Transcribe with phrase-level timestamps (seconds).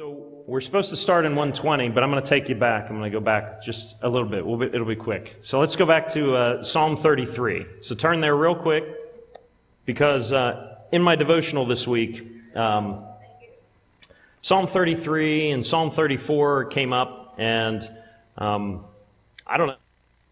[0.00, 2.88] So we're supposed to start in 120, but I'm going to take you back.
[2.88, 4.46] I'm going to go back just a little bit.
[4.46, 5.36] We'll be it'll be quick.
[5.42, 7.66] So let's go back to uh, Psalm 33.
[7.82, 8.84] So turn there real quick,
[9.84, 12.26] because uh, in my devotional this week,
[12.56, 13.04] um,
[14.40, 17.86] Psalm 33 and Psalm 34 came up, and
[18.38, 18.82] um,
[19.46, 19.76] I don't know.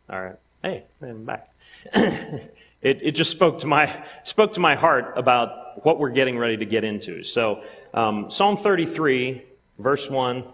[0.09, 1.55] All right, hey, I'm back.
[1.93, 2.51] it,
[2.81, 6.65] it just spoke to my spoke to my heart about what we're getting ready to
[6.65, 7.23] get into.
[7.23, 7.63] So
[7.93, 9.45] um, Psalm 33
[9.79, 10.45] verse 1,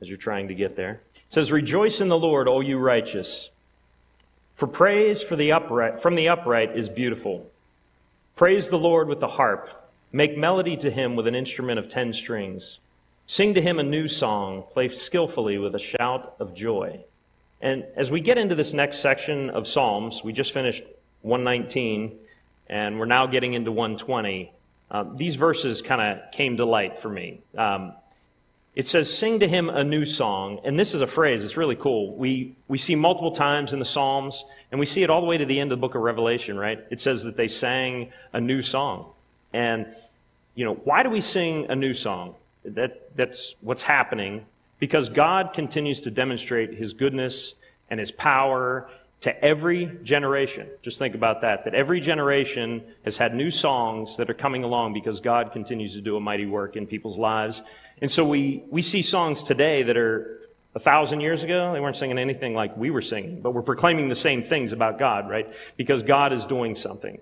[0.00, 1.00] as you're trying to get there.
[1.14, 3.50] It says, Rejoice in the Lord, O you righteous.
[4.54, 7.50] For praise for the upright, from the upright is beautiful.
[8.36, 9.90] Praise the Lord with the harp.
[10.12, 12.78] Make melody to him with an instrument of ten strings.
[13.26, 14.64] Sing to him a new song.
[14.70, 17.04] Play skillfully with a shout of joy.
[17.60, 20.84] And as we get into this next section of Psalms, we just finished
[21.22, 22.18] 119,
[22.68, 24.52] and we're now getting into 120.
[24.92, 27.40] Uh, these verses kind of came to light for me.
[27.56, 27.94] Um,
[28.74, 30.60] it says, Sing to him a new song.
[30.64, 32.14] And this is a phrase, it's really cool.
[32.14, 35.38] We, we see multiple times in the Psalms, and we see it all the way
[35.38, 36.84] to the end of the book of Revelation, right?
[36.90, 39.06] It says that they sang a new song.
[39.54, 39.94] And,
[40.54, 42.34] you know, why do we sing a new song?
[42.64, 44.46] That, that's what's happening
[44.78, 47.54] because God continues to demonstrate his goodness
[47.90, 48.88] and his power
[49.22, 50.68] to every generation.
[50.82, 51.64] Just think about that.
[51.64, 56.00] That every generation has had new songs that are coming along because God continues to
[56.00, 57.62] do a mighty work in people's lives.
[58.00, 60.40] And so we, we see songs today that are
[60.74, 64.08] a thousand years ago, they weren't singing anything like we were singing, but we're proclaiming
[64.08, 65.52] the same things about God, right?
[65.76, 67.20] Because God is doing something.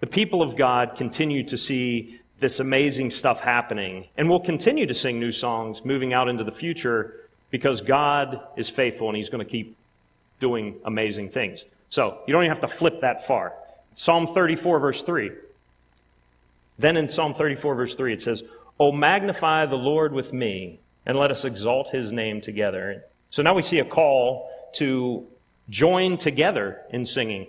[0.00, 4.94] The people of God continue to see this amazing stuff happening, and we'll continue to
[4.94, 9.44] sing new songs moving out into the future because God is faithful and He's going
[9.44, 9.76] to keep
[10.44, 11.64] doing amazing things.
[11.88, 13.54] So you don't even have to flip that far.
[13.94, 15.30] Psalm 34, verse 3.
[16.78, 18.42] Then in Psalm 34, verse 3, it says,
[18.78, 23.04] Oh, magnify the Lord with me, and let us exalt his name together.
[23.30, 25.26] So now we see a call to
[25.70, 27.46] join together in singing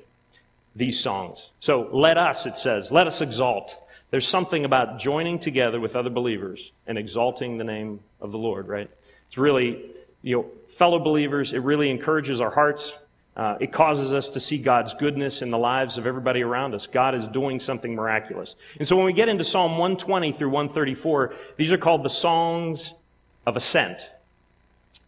[0.73, 1.51] these songs.
[1.59, 3.77] So let us, it says, let us exalt.
[4.09, 8.69] There's something about joining together with other believers and exalting the name of the Lord,
[8.69, 8.89] right?
[9.27, 9.83] It's really
[10.25, 12.97] you know, fellow believers, it really encourages our hearts.
[13.37, 16.87] Uh, it causes us to see God's goodness in the lives of everybody around us.
[16.87, 18.55] God is doing something miraculous.
[18.79, 22.95] And so when we get into Psalm 120 through 134, these are called the songs
[23.45, 24.09] of ascent.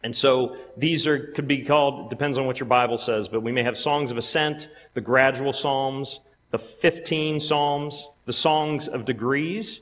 [0.04, 3.52] And so these are, could be called, depends on what your Bible says, but we
[3.52, 6.20] may have songs of ascent, the gradual psalms,
[6.52, 9.82] the 15 psalms, the songs of degrees,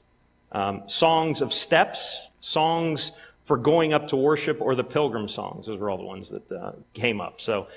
[0.54, 3.12] um, songs of steps, songs
[3.46, 5.68] for going up to worship or the pilgrim songs.
[5.68, 7.40] Those were all the ones that uh, came up.
[7.40, 7.68] So,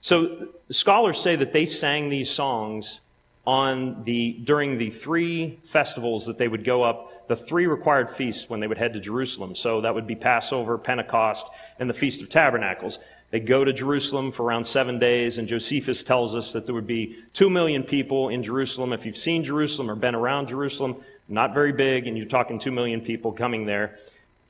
[0.00, 3.00] so scholars say that they sang these songs
[3.46, 8.48] on the during the three festivals that they would go up, the three required feasts
[8.48, 9.54] when they would head to Jerusalem.
[9.54, 11.48] So that would be Passover, Pentecost,
[11.78, 12.98] and the Feast of Tabernacles.
[13.30, 16.86] They go to Jerusalem for around seven days, and Josephus tells us that there would
[16.86, 18.92] be two million people in Jerusalem.
[18.92, 20.96] If you've seen Jerusalem or been around Jerusalem,
[21.28, 23.96] not very big, and you're talking two million people coming there.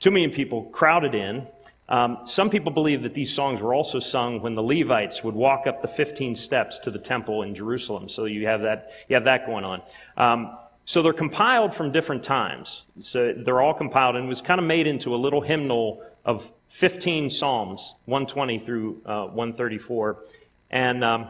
[0.00, 1.46] Two million people crowded in.
[1.88, 5.66] Um, some people believe that these songs were also sung when the Levites would walk
[5.66, 8.08] up the 15 steps to the temple in Jerusalem.
[8.08, 9.82] So you have that, you have that going on.
[10.16, 12.84] Um, so they're compiled from different times.
[12.98, 17.28] So they're all compiled and was kind of made into a little hymnal of 15
[17.28, 20.24] psalms, 120 through uh, 134.
[20.70, 21.28] And um,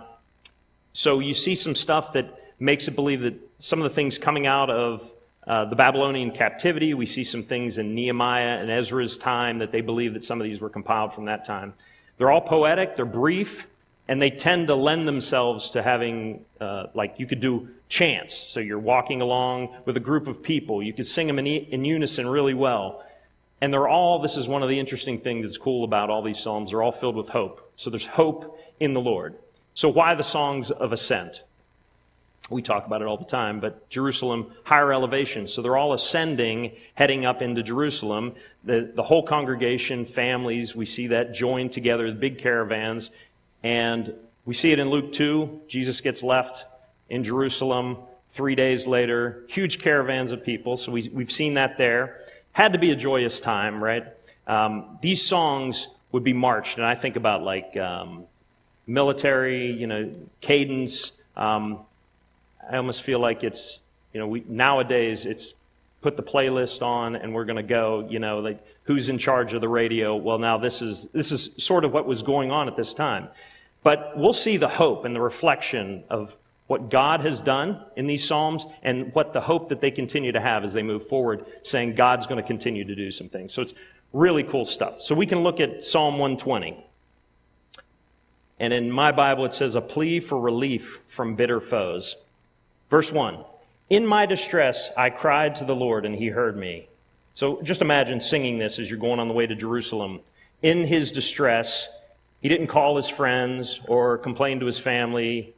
[0.92, 4.46] so you see some stuff that makes it believe that some of the things coming
[4.46, 5.12] out of
[5.46, 6.94] uh, the Babylonian captivity.
[6.94, 10.44] We see some things in Nehemiah and Ezra's time that they believe that some of
[10.44, 11.74] these were compiled from that time.
[12.18, 13.66] They're all poetic, they're brief,
[14.06, 18.36] and they tend to lend themselves to having, uh, like, you could do chants.
[18.36, 20.82] So you're walking along with a group of people.
[20.82, 23.04] You could sing them in, in unison really well.
[23.60, 26.38] And they're all, this is one of the interesting things that's cool about all these
[26.38, 27.72] Psalms, they're all filled with hope.
[27.76, 29.36] So there's hope in the Lord.
[29.74, 31.44] So why the songs of ascent?
[32.50, 35.46] We talk about it all the time, but Jerusalem, higher elevation.
[35.46, 38.34] So they're all ascending, heading up into Jerusalem.
[38.64, 43.12] The, the whole congregation, families, we see that joined together, the big caravans.
[43.62, 44.12] And
[44.44, 45.62] we see it in Luke 2.
[45.68, 46.66] Jesus gets left
[47.08, 47.98] in Jerusalem
[48.30, 49.44] three days later.
[49.48, 50.76] Huge caravans of people.
[50.76, 52.18] So we, we've seen that there.
[52.52, 54.06] Had to be a joyous time, right?
[54.46, 56.78] Um, these songs would be marched.
[56.78, 58.24] And I think about like um,
[58.86, 60.10] military, you know,
[60.40, 61.12] cadence.
[61.36, 61.80] Um,
[62.70, 63.82] I almost feel like it's,
[64.12, 65.54] you know, we, nowadays it's
[66.00, 69.52] put the playlist on and we're going to go, you know, like who's in charge
[69.54, 70.16] of the radio?
[70.16, 73.28] Well, now this is, this is sort of what was going on at this time.
[73.82, 76.36] But we'll see the hope and the reflection of
[76.66, 80.40] what God has done in these Psalms and what the hope that they continue to
[80.40, 83.52] have as they move forward, saying God's going to continue to do some things.
[83.52, 83.74] So it's
[84.12, 85.00] really cool stuff.
[85.00, 86.86] So we can look at Psalm 120.
[88.60, 92.16] And in my Bible, it says, a plea for relief from bitter foes.
[92.90, 93.44] Verse 1
[93.88, 96.88] In my distress, I cried to the Lord, and he heard me.
[97.34, 100.20] So just imagine singing this as you're going on the way to Jerusalem.
[100.62, 101.88] In his distress,
[102.42, 105.54] he didn't call his friends or complain to his family.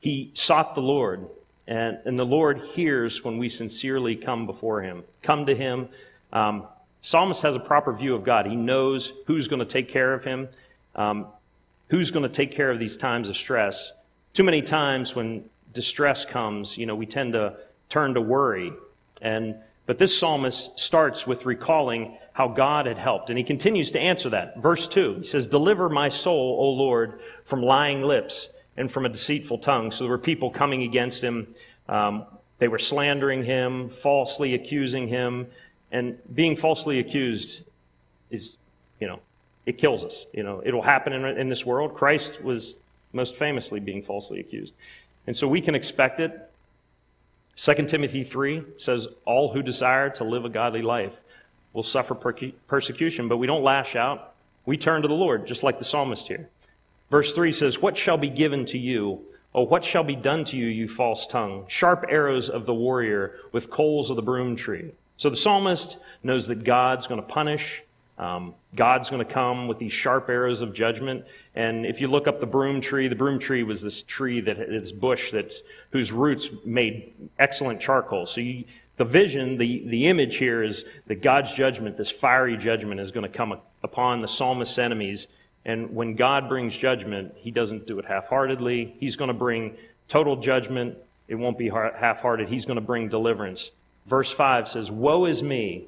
[0.00, 1.26] He sought the Lord.
[1.66, 5.88] And, and the Lord hears when we sincerely come before him, come to him.
[6.32, 6.66] Um,
[7.00, 8.46] Psalmist has a proper view of God.
[8.46, 10.48] He knows who's going to take care of him.
[10.94, 11.26] Um,
[11.88, 13.92] Who's going to take care of these times of stress?
[14.32, 17.56] Too many times when distress comes, you know, we tend to
[17.88, 18.72] turn to worry.
[19.20, 19.56] And
[19.86, 24.30] but this psalmist starts with recalling how God had helped, and he continues to answer
[24.30, 24.60] that.
[24.60, 29.08] Verse 2, he says, Deliver my soul, O Lord, from lying lips and from a
[29.08, 29.90] deceitful tongue.
[29.90, 31.54] So there were people coming against him.
[31.88, 32.24] Um,
[32.58, 35.46] they were slandering him, falsely accusing him.
[35.92, 37.62] And being falsely accused
[38.30, 38.58] is,
[39.00, 39.20] you know,
[39.66, 40.26] it kills us.
[40.32, 41.94] You know, it'll happen in, in this world.
[41.94, 42.78] Christ was
[43.12, 44.74] most famously being falsely accused.
[45.26, 46.50] And so we can expect it.
[47.56, 51.22] 2 Timothy 3 says, All who desire to live a godly life
[51.72, 54.34] will suffer persecution, but we don't lash out.
[54.66, 56.48] We turn to the Lord, just like the psalmist here.
[57.10, 59.22] Verse 3 says, What shall be given to you?
[59.54, 61.66] Oh, what shall be done to you, you false tongue?
[61.68, 64.92] Sharp arrows of the warrior with coals of the broom tree.
[65.16, 67.84] So the psalmist knows that God's going to punish
[68.18, 71.24] um, God's going to come with these sharp arrows of judgment.
[71.54, 74.58] And if you look up the broom tree, the broom tree was this tree that
[74.58, 78.26] it's bush that's whose roots made excellent charcoal.
[78.26, 78.64] So you,
[78.96, 83.30] the vision, the, the image here is that God's judgment, this fiery judgment, is going
[83.30, 85.26] to come upon the psalmist's enemies.
[85.64, 88.94] And when God brings judgment, he doesn't do it half heartedly.
[89.00, 89.76] He's going to bring
[90.06, 90.96] total judgment.
[91.26, 92.48] It won't be half hearted.
[92.48, 93.72] He's going to bring deliverance.
[94.06, 95.86] Verse 5 says, Woe is me!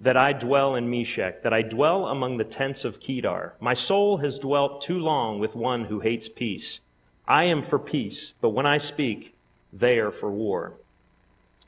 [0.00, 3.54] That I dwell in Meshech, that I dwell among the tents of Kedar.
[3.60, 6.80] My soul has dwelt too long with one who hates peace.
[7.26, 9.34] I am for peace, but when I speak,
[9.72, 10.74] they are for war.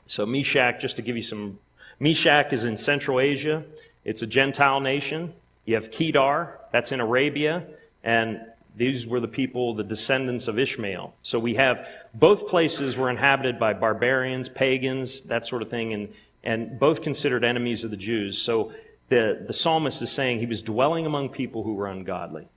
[0.05, 1.59] So Meshech, just to give you some,
[1.99, 3.63] Meshech is in Central Asia.
[4.05, 5.33] It's a Gentile nation.
[5.65, 7.65] You have Kedar, that's in Arabia,
[8.03, 8.39] and
[8.75, 11.13] these were the people, the descendants of Ishmael.
[11.23, 16.09] So we have both places were inhabited by barbarians, pagans, that sort of thing, and
[16.47, 18.41] and both considered enemies of the Jews.
[18.41, 18.71] So
[19.09, 22.47] the, the psalmist is saying he was dwelling among people who were ungodly.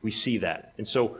[0.00, 0.72] We see that.
[0.78, 1.18] And so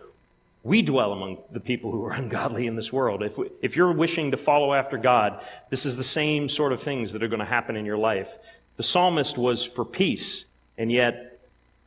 [0.65, 3.23] we dwell among the people who are ungodly in this world.
[3.23, 6.83] If, we, if you're wishing to follow after God, this is the same sort of
[6.83, 8.39] things that are going to happen in your life.
[8.79, 10.47] The psalmist was for peace,
[10.79, 11.41] and yet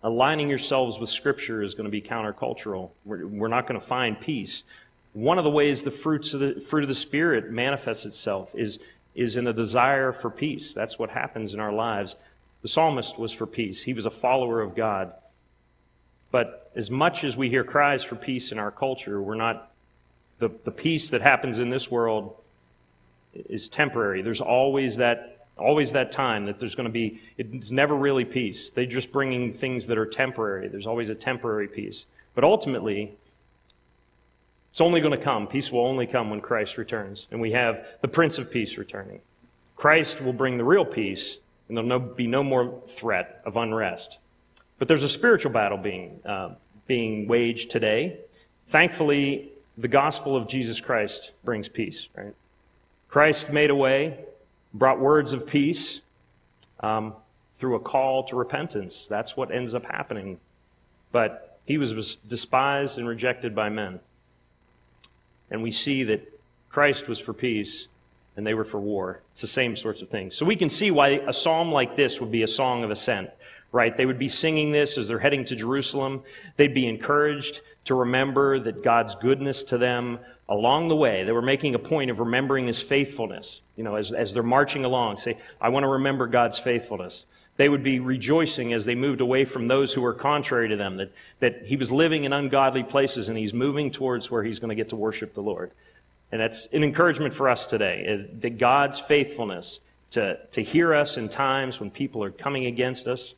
[0.03, 2.91] aligning yourselves with Scripture is going to be countercultural.
[3.05, 4.61] We're, we're not going to find peace.
[5.13, 8.79] One of the ways the fruits of the fruit of the Spirit manifests itself is
[9.15, 10.73] is in a desire for peace.
[10.73, 12.15] That's what happens in our lives.
[12.61, 15.13] The psalmist was for peace, he was a follower of God.
[16.31, 19.71] But as much as we hear cries for peace in our culture, we're not,
[20.39, 22.35] the, the peace that happens in this world
[23.33, 24.21] is temporary.
[24.21, 28.71] There's always that always that time that there's going to be it's never really peace
[28.71, 33.15] they're just bringing things that are temporary there's always a temporary peace but ultimately
[34.75, 35.47] it's only going to come.
[35.47, 37.29] Peace will only come when Christ returns.
[37.31, 39.21] And we have the Prince of Peace returning.
[39.77, 41.37] Christ will bring the real peace,
[41.69, 44.19] and there'll be no more threat of unrest.
[44.77, 46.55] But there's a spiritual battle being, uh,
[46.87, 48.17] being waged today.
[48.67, 52.35] Thankfully, the gospel of Jesus Christ brings peace, right?
[53.07, 54.25] Christ made a way,
[54.73, 56.01] brought words of peace
[56.81, 57.13] um,
[57.55, 59.07] through a call to repentance.
[59.07, 60.37] That's what ends up happening.
[61.13, 64.01] But he was despised and rejected by men
[65.49, 66.31] and we see that
[66.69, 67.87] Christ was for peace
[68.37, 69.21] and they were for war.
[69.31, 70.35] It's the same sorts of things.
[70.35, 73.29] So we can see why a psalm like this would be a song of ascent,
[73.71, 73.95] right?
[73.95, 76.23] They would be singing this as they're heading to Jerusalem.
[76.57, 81.23] They'd be encouraged to remember that God's goodness to them along the way.
[81.23, 83.61] They were making a point of remembering his faithfulness.
[83.75, 87.25] You know, as, as they're marching along, say, I want to remember God's faithfulness.
[87.57, 90.97] They would be rejoicing as they moved away from those who were contrary to them,
[90.97, 94.69] that, that he was living in ungodly places and he's moving towards where he's going
[94.69, 95.71] to get to worship the Lord.
[96.31, 99.79] And that's an encouragement for us today, that God's faithfulness
[100.11, 103.35] to, to hear us in times when people are coming against us,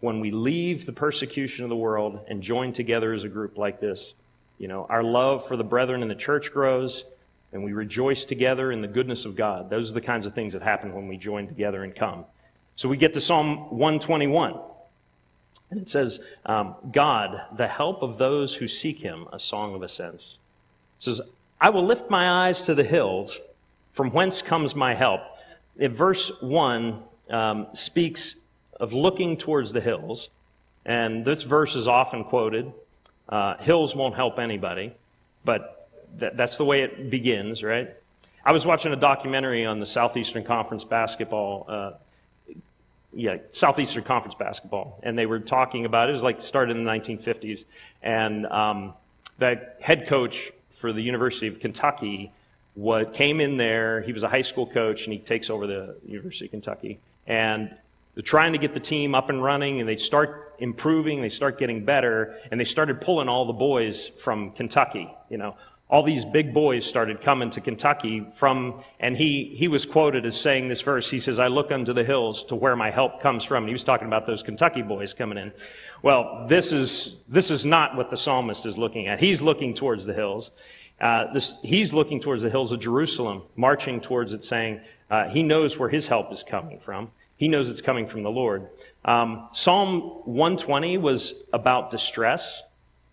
[0.00, 3.80] when we leave the persecution of the world and join together as a group like
[3.80, 4.14] this.
[4.58, 7.04] You know, our love for the brethren in the church grows
[7.52, 9.70] and we rejoice together in the goodness of God.
[9.70, 12.24] Those are the kinds of things that happen when we join together and come.
[12.74, 14.58] So we get to Psalm 121.
[15.70, 19.82] And it says, um, God, the help of those who seek him, a song of
[19.82, 20.38] ascents.
[20.98, 21.20] It says,
[21.60, 23.40] I will lift my eyes to the hills,
[23.92, 25.20] from whence comes my help.
[25.78, 28.42] In verse 1 um, speaks
[28.80, 30.30] of looking towards the hills,
[30.84, 32.72] and this verse is often quoted.
[33.28, 34.92] Uh, hills won't help anybody,
[35.44, 35.88] but
[36.18, 37.90] th- that's the way it begins, right?
[38.44, 41.92] I was watching a documentary on the Southeastern Conference basketball, uh,
[43.14, 46.12] yeah, Southeastern Conference basketball, and they were talking about it.
[46.12, 47.64] Was like started in the 1950s,
[48.02, 48.92] and um,
[49.38, 52.32] the head coach for the University of Kentucky
[52.74, 54.02] what came in there.
[54.02, 57.74] He was a high school coach, and he takes over the University of Kentucky, and
[58.14, 61.58] they're trying to get the team up and running, and they start improving, they start
[61.58, 65.08] getting better, and they started pulling all the boys from Kentucky.
[65.28, 65.56] You know,
[65.88, 70.40] all these big boys started coming to Kentucky from, and he, he was quoted as
[70.40, 71.10] saying this verse.
[71.10, 73.64] He says, I look unto the hills to where my help comes from.
[73.64, 75.52] And he was talking about those Kentucky boys coming in.
[76.02, 79.20] Well, this is, this is not what the psalmist is looking at.
[79.20, 80.52] He's looking towards the hills.
[81.00, 84.80] Uh, this, he's looking towards the hills of Jerusalem, marching towards it, saying,
[85.10, 87.10] uh, he knows where his help is coming from.
[87.44, 88.70] He knows it's coming from the Lord.
[89.04, 92.62] Um, Psalm 120 was about distress.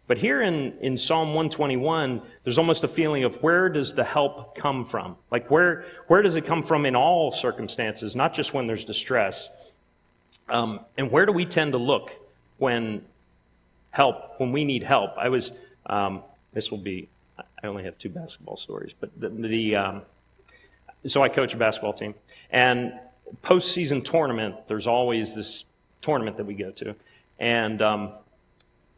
[0.07, 4.55] But here in, in Psalm 121, there's almost a feeling of where does the help
[4.55, 5.17] come from?
[5.31, 9.49] Like where, where does it come from in all circumstances, not just when there's distress?
[10.47, 12.13] Um, and where do we tend to look
[12.57, 13.03] when
[13.89, 15.17] help, when we need help?
[15.17, 15.51] I was,
[15.87, 16.23] um,
[16.53, 20.01] this will be, I only have two basketball stories, but the, the um,
[21.05, 22.15] so I coach a basketball team.
[22.49, 22.93] And
[23.43, 25.65] postseason tournament, there's always this
[26.01, 26.95] tournament that we go to.
[27.39, 28.11] And um,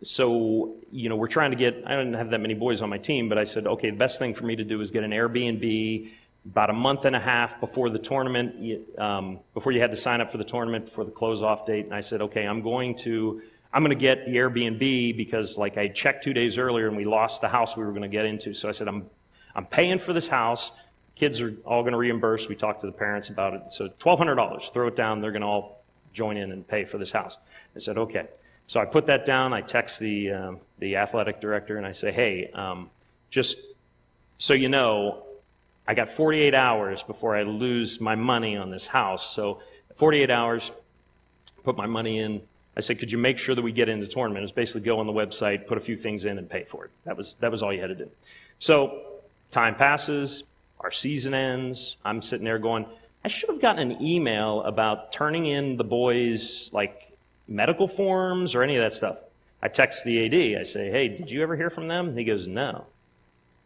[0.02, 2.98] so, you know, we're trying to get, I didn't have that many boys on my
[2.98, 5.12] team, but I said, okay, the best thing for me to do is get an
[5.12, 6.10] Airbnb
[6.46, 10.20] about a month and a half before the tournament, um, before you had to sign
[10.20, 11.86] up for the tournament, before the close off date.
[11.86, 15.78] And I said, okay, I'm going to, I'm going to get the Airbnb because like
[15.78, 18.26] I checked two days earlier and we lost the house we were going to get
[18.26, 18.54] into.
[18.54, 19.10] So I said, I'm,
[19.56, 20.74] I'm paying for this house.
[21.16, 22.50] Kids are all going to reimburse.
[22.50, 23.62] We talked to the parents about it.
[23.70, 25.22] So $1,200, throw it down.
[25.22, 27.38] They're going to all join in and pay for this house.
[27.76, 28.28] I said, okay.
[28.68, 29.54] So I put that down.
[29.54, 32.90] I text the, um, the athletic director and I say, hey, um,
[33.30, 33.60] just
[34.38, 35.24] so you know,
[35.88, 39.36] I got 48 hours before I lose my money on this house.
[39.36, 39.62] So
[39.96, 40.72] 48 hours,
[41.64, 42.42] put my money in.
[42.76, 44.44] I said, could you make sure that we get into the tournament?
[44.44, 46.92] It's basically go on the website, put a few things in, and pay for it.
[47.04, 48.10] That was, that was all you had to do.
[48.60, 49.02] So
[49.52, 50.44] time passes,
[50.84, 51.98] our season ends.
[52.04, 52.86] I'm sitting there going,
[53.26, 58.64] I should have gotten an email about turning in the boys' like medical forms or
[58.64, 59.18] any of that stuff.
[59.62, 60.60] I text the AD.
[60.60, 62.18] I say, hey, did you ever hear from them?
[62.18, 62.86] He goes, no.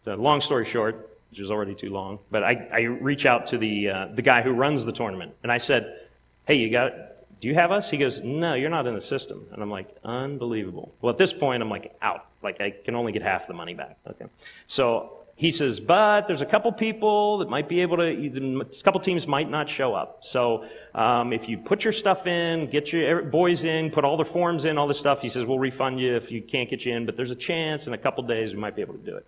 [0.05, 3.57] So, long story short, which is already too long, but I, I reach out to
[3.57, 5.33] the, uh, the guy who runs the tournament.
[5.41, 6.01] And I said,
[6.45, 6.93] hey, you got,
[7.41, 7.89] do you have us?
[7.89, 9.47] He goes, no, you're not in the system.
[9.51, 10.93] And I'm like, unbelievable.
[11.01, 12.27] Well, at this point, I'm like, out.
[12.43, 13.97] Like, I can only get half the money back.
[14.07, 14.25] Okay.
[14.67, 18.99] So he says, but there's a couple people that might be able to, a couple
[18.99, 20.17] teams might not show up.
[20.21, 20.65] So
[20.95, 24.65] um, if you put your stuff in, get your boys in, put all their forms
[24.65, 27.05] in, all this stuff, he says, we'll refund you if you can't get you in,
[27.05, 29.27] but there's a chance in a couple days we might be able to do it.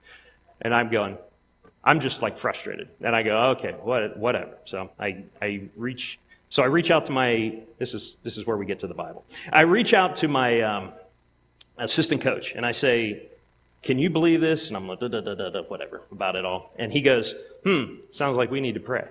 [0.61, 1.15] And I'm going,
[1.83, 2.89] I'm just like frustrated.
[3.01, 4.57] And I go, okay, what, whatever.
[4.65, 6.17] So I, I reach,
[6.49, 8.95] so I reach out to my, this is, this is where we get to the
[8.95, 9.25] Bible.
[9.53, 10.91] I reach out to my um,
[11.77, 13.28] assistant coach and I say,
[13.81, 14.67] can you believe this?
[14.67, 16.73] And I'm like, da, da, da, da, whatever about it all.
[16.77, 17.33] And he goes,
[17.63, 19.07] hmm, sounds like we need to pray.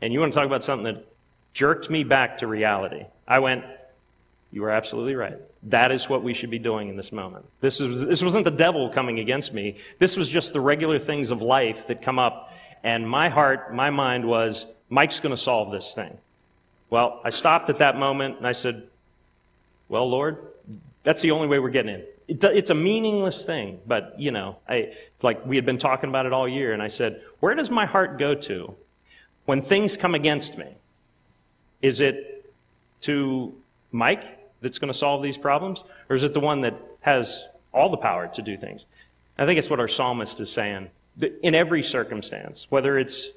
[0.00, 1.06] And you want to talk about something that
[1.52, 3.04] jerked me back to reality.
[3.26, 3.64] I went,
[4.52, 5.38] you are absolutely right.
[5.64, 7.44] That is what we should be doing in this moment.
[7.60, 9.76] This, is, this wasn't the devil coming against me.
[9.98, 12.52] This was just the regular things of life that come up.
[12.84, 16.16] And my heart, my mind was, Mike's going to solve this thing.
[16.90, 18.82] Well, I stopped at that moment and I said,
[19.88, 20.38] well, Lord,
[21.02, 24.58] that's the only way we're getting in it, it's a meaningless thing, but you know,
[24.68, 27.70] I, like we had been talking about it all year, and I said, where does
[27.70, 28.74] my heart go to
[29.44, 30.76] when things come against me?
[31.82, 32.50] Is it
[33.02, 33.54] to
[33.90, 37.90] Mike that's going to solve these problems, or is it the one that has all
[37.90, 38.86] the power to do things?
[39.36, 40.90] I think it's what our psalmist is saying.
[41.42, 43.30] In every circumstance, whether it's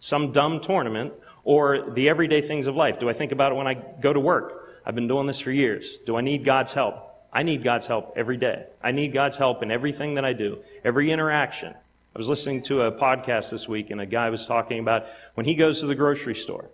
[0.00, 1.12] some dumb tournament
[1.44, 4.20] or the everyday things of life, do I think about it when I go to
[4.20, 4.80] work?
[4.86, 5.98] I've been doing this for years.
[6.06, 7.11] Do I need God's help?
[7.32, 8.66] I need God's help every day.
[8.82, 11.74] I need God's help in everything that I do, every interaction.
[12.14, 15.46] I was listening to a podcast this week, and a guy was talking about when
[15.46, 16.66] he goes to the grocery store.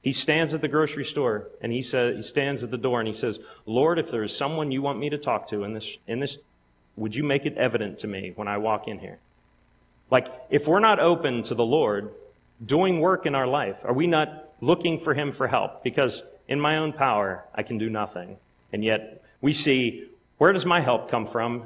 [0.00, 3.08] He stands at the grocery store and he says he stands at the door and
[3.08, 5.96] he says, "Lord, if there is someone you want me to talk to in this
[6.06, 6.38] in this,
[6.94, 9.18] would you make it evident to me when I walk in here?"
[10.10, 12.12] Like if we're not open to the Lord
[12.64, 15.82] doing work in our life, are we not looking for him for help?
[15.82, 18.36] Because in my own power, I can do nothing.
[18.74, 20.08] And yet we see
[20.38, 21.64] where does my help come from?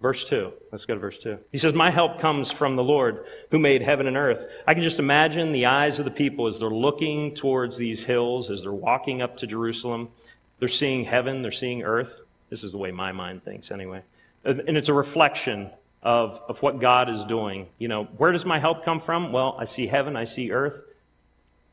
[0.00, 0.52] Verse 2.
[0.70, 1.36] Let's go to verse 2.
[1.50, 4.46] He says, My help comes from the Lord who made heaven and earth.
[4.64, 8.48] I can just imagine the eyes of the people as they're looking towards these hills,
[8.48, 10.10] as they're walking up to Jerusalem.
[10.60, 12.20] They're seeing heaven, they're seeing earth.
[12.48, 14.02] This is the way my mind thinks, anyway.
[14.44, 15.70] And it's a reflection
[16.04, 17.66] of, of what God is doing.
[17.78, 19.32] You know, where does my help come from?
[19.32, 20.80] Well, I see heaven, I see earth.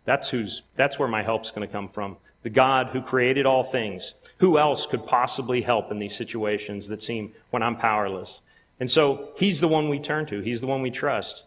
[0.06, 2.18] That's, who's, that's where my help's going to come from.
[2.46, 4.14] The God who created all things.
[4.38, 8.40] Who else could possibly help in these situations that seem when I'm powerless?
[8.80, 10.42] And so he's the one we turn to.
[10.42, 11.46] He's the one we trust.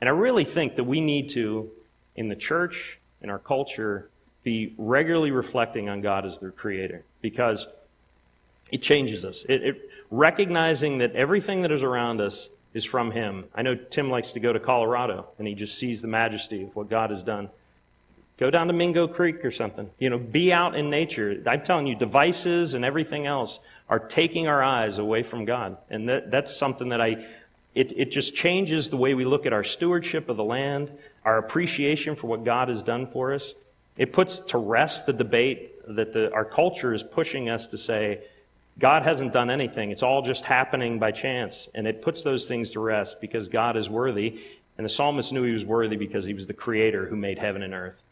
[0.00, 1.70] And I really think that we need to,
[2.16, 4.10] in the church, in our culture,
[4.42, 7.68] be regularly reflecting on God as their creator because
[8.72, 9.44] it changes us.
[9.48, 13.44] It, it, recognizing that everything that is around us is from Him.
[13.54, 16.74] I know Tim likes to go to Colorado and he just sees the majesty of
[16.74, 17.50] what God has done.
[18.40, 19.90] Go down to Mingo Creek or something.
[19.98, 21.42] You know, be out in nature.
[21.46, 25.76] I'm telling you, devices and everything else are taking our eyes away from God.
[25.90, 27.22] And that, that's something that I,
[27.74, 30.90] it, it just changes the way we look at our stewardship of the land,
[31.22, 33.54] our appreciation for what God has done for us.
[33.98, 38.22] It puts to rest the debate that the, our culture is pushing us to say,
[38.78, 39.90] God hasn't done anything.
[39.90, 41.68] It's all just happening by chance.
[41.74, 44.40] And it puts those things to rest because God is worthy.
[44.78, 47.62] And the psalmist knew he was worthy because he was the creator who made heaven
[47.62, 48.02] and earth.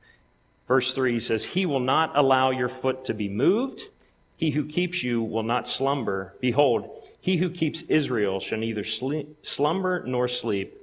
[0.69, 3.89] Verse 3 says, He will not allow your foot to be moved.
[4.37, 6.35] He who keeps you will not slumber.
[6.41, 10.75] Behold, he who keeps Israel shall neither slumber nor sleep.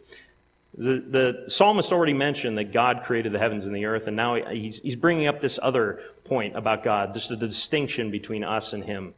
[0.78, 4.36] The, the psalmist already mentioned that God created the heavens and the earth, and now
[4.36, 8.84] he's, he's bringing up this other point about God, just the distinction between us and
[8.84, 9.14] him.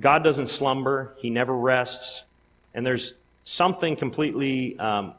[0.00, 2.24] God doesn't slumber, He never rests.
[2.74, 5.14] And there's something completely um,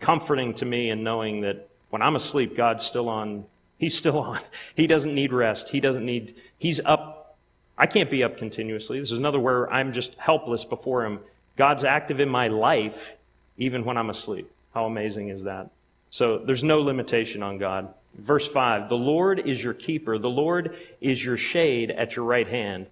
[0.00, 3.44] comforting to me in knowing that when I'm asleep, God's still on.
[3.78, 4.38] He's still on.
[4.74, 5.70] He doesn't need rest.
[5.70, 7.36] He doesn't need, He's up.
[7.76, 8.98] I can't be up continuously.
[8.98, 11.20] This is another where I'm just helpless before Him.
[11.56, 13.16] God's active in my life
[13.56, 14.50] even when I'm asleep.
[14.74, 15.70] How amazing is that?
[16.10, 17.92] So there's no limitation on God.
[18.14, 22.48] Verse 5 The Lord is your keeper, the Lord is your shade at your right
[22.48, 22.86] hand.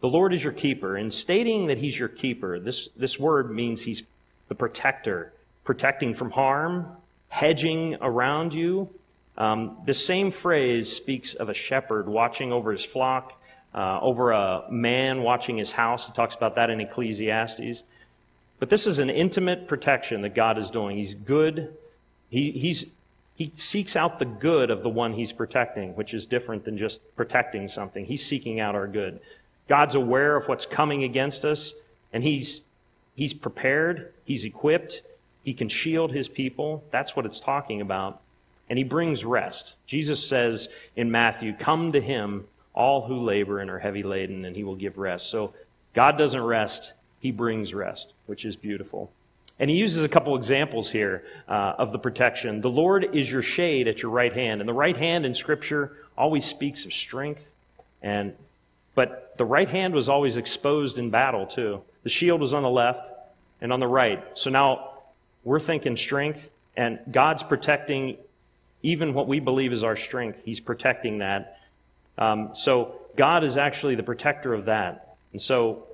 [0.00, 0.96] The Lord is your keeper.
[0.96, 4.04] And stating that he's your keeper, this, this word means he's
[4.48, 5.32] the protector,
[5.64, 6.86] protecting from harm,
[7.28, 8.88] hedging around you.
[9.38, 13.40] Um, the same phrase speaks of a shepherd watching over his flock,
[13.72, 16.08] uh, over a man watching his house.
[16.08, 17.84] It talks about that in Ecclesiastes.
[18.58, 20.96] But this is an intimate protection that God is doing.
[20.96, 21.76] He's good.
[22.28, 22.86] He, he's,
[23.36, 27.00] he seeks out the good of the one he's protecting, which is different than just
[27.14, 28.04] protecting something.
[28.04, 29.20] He's seeking out our good.
[29.68, 31.74] God's aware of what's coming against us,
[32.12, 32.62] and He's,
[33.14, 35.02] he's prepared, He's equipped,
[35.44, 36.82] He can shield His people.
[36.90, 38.20] That's what it's talking about.
[38.70, 39.76] And He brings rest.
[39.86, 44.54] Jesus says in Matthew, Come to Him, all who labor and are heavy laden, and
[44.54, 45.30] He will give rest.
[45.30, 45.54] So
[45.94, 49.10] God doesn't rest, He brings rest, which is beautiful.
[49.60, 52.60] And he uses a couple examples here uh, of the protection.
[52.60, 54.60] The Lord is your shade at your right hand.
[54.60, 57.52] And the right hand in Scripture always speaks of strength
[58.02, 58.34] and
[58.94, 61.82] but the right hand was always exposed in battle, too.
[62.02, 63.08] The shield was on the left
[63.60, 64.24] and on the right.
[64.34, 64.90] So now
[65.44, 68.16] we're thinking strength, and God's protecting
[68.82, 70.42] even what we believe is our strength.
[70.44, 71.58] He's protecting that.
[72.16, 75.16] Um, so God is actually the protector of that.
[75.32, 75.84] And so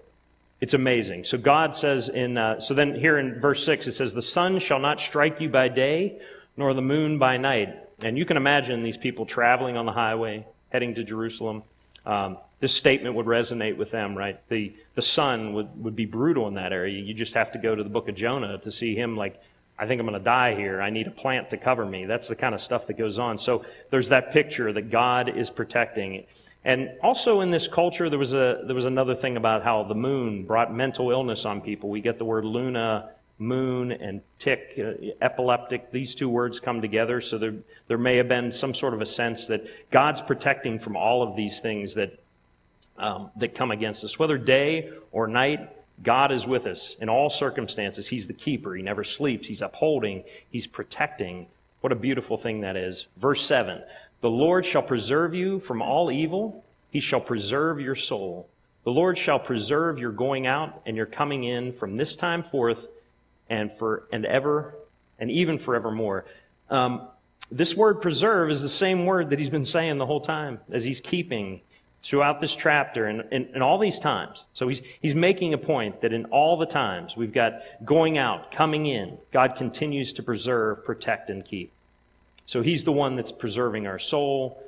[0.61, 1.25] it's amazing.
[1.25, 4.59] So God says in, uh, so then here in verse 6, it says, The sun
[4.59, 6.21] shall not strike you by day,
[6.57, 7.77] nor the moon by night.
[8.03, 11.63] And you can imagine these people traveling on the highway, heading to Jerusalem.
[12.07, 14.41] Um, this statement would resonate with them, right?
[14.49, 16.99] The, the sun would, would be brutal in that area.
[16.99, 19.41] You just have to go to the book of Jonah to see him like,
[19.79, 20.81] I think I'm going to die here.
[20.81, 22.05] I need a plant to cover me.
[22.05, 23.39] That's the kind of stuff that goes on.
[23.39, 26.27] So there's that picture that God is protecting.
[26.65, 29.95] And also in this culture, there was a, there was another thing about how the
[29.95, 31.91] moon brought mental illness on people.
[31.91, 35.91] We get the word luna, moon, and tick, uh, epileptic.
[35.91, 37.21] These two words come together.
[37.21, 37.55] So there,
[37.89, 41.35] there may have been some sort of a sense that God's protecting from all of
[41.35, 42.21] these things that
[42.97, 44.19] um, that come against us.
[44.19, 45.69] Whether day or night,
[46.03, 48.09] God is with us in all circumstances.
[48.09, 48.75] He's the keeper.
[48.75, 49.49] He never sleeps.
[49.49, 50.25] He's upholding.
[50.51, 51.47] He's protecting.
[51.81, 53.07] What a beautiful thing that is.
[53.17, 53.83] Verse 7
[54.21, 58.49] The Lord shall preserve you from all evil, He shall preserve your soul.
[58.85, 62.89] The Lord shall preserve your going out and your coming in from this time forth
[63.49, 64.75] and for and ever
[65.19, 66.27] and even forevermore.
[66.69, 67.09] Um,
[67.51, 70.85] this word preserve is the same word that he's been saying the whole time as
[70.85, 71.61] he's keeping
[72.05, 74.45] throughout this chapter and, and, and, all these times.
[74.53, 78.53] So he's, he's making a point that in all the times we've got going out,
[78.53, 81.73] coming in, God continues to preserve, protect, and keep.
[82.45, 84.63] So he's the one that's preserving our soul.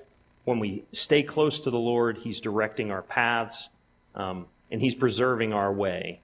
[0.45, 3.69] When we stay close to the Lord, he's directing our paths,
[4.15, 6.21] um, and he's preserving our way.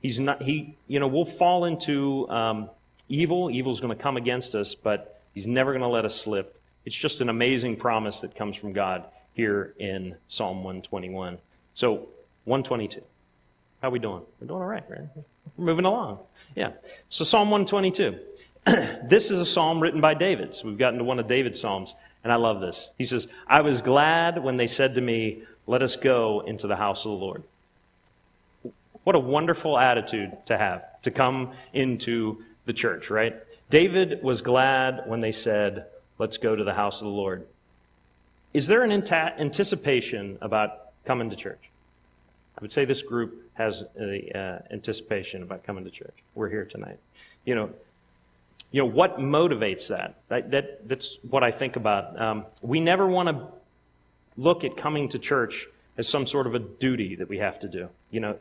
[0.00, 2.70] He's not, he, you know, we'll fall into um,
[3.08, 3.50] evil.
[3.50, 6.60] Evil's going to come against us, but he's never going to let us slip.
[6.84, 11.38] It's just an amazing promise that comes from God here in Psalm 121.
[11.74, 12.08] So,
[12.44, 13.02] 122.
[13.80, 14.22] How are we doing?
[14.40, 15.00] We're doing all right, right?
[15.56, 16.20] We're moving along.
[16.54, 16.72] Yeah.
[17.08, 18.18] So, Psalm 122.
[19.08, 20.54] this is a psalm written by David.
[20.54, 22.90] So, we've gotten to one of David's psalms, and I love this.
[22.98, 26.76] He says, I was glad when they said to me, Let us go into the
[26.76, 27.42] house of the Lord.
[29.04, 33.34] What a wonderful attitude to have, to come into the church, right?
[33.68, 35.86] David was glad when they said,
[36.18, 37.46] Let's go to the house of the Lord.
[38.54, 41.70] Is there an anticipation about coming to church?
[42.56, 46.14] I would say this group has an uh, anticipation about coming to church.
[46.34, 46.98] We're here tonight.
[47.44, 47.70] You know,
[48.70, 50.16] you know what motivates that?
[50.28, 52.20] that, that that's what I think about.
[52.20, 53.46] Um, we never want to
[54.36, 57.68] look at coming to church as some sort of a duty that we have to
[57.68, 57.88] do.
[58.10, 58.36] You know,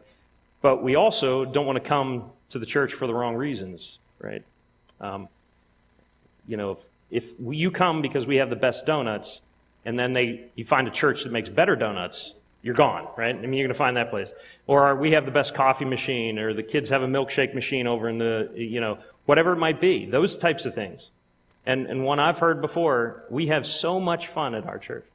[0.62, 4.44] but we also don't want to come to the church for the wrong reasons, right?
[5.00, 5.30] Um,
[6.48, 9.42] you know, if, if you come because we have the best donuts,
[9.86, 13.36] and then they you find a church that makes better donuts, you're gone, right?
[13.36, 14.32] I mean, you're going to find that place.
[14.68, 18.08] Or we have the best coffee machine, or the kids have a milkshake machine over
[18.08, 20.06] in the, you know, whatever it might be.
[20.06, 21.10] Those types of things.
[21.66, 25.06] And, and one I've heard before, we have so much fun at our church.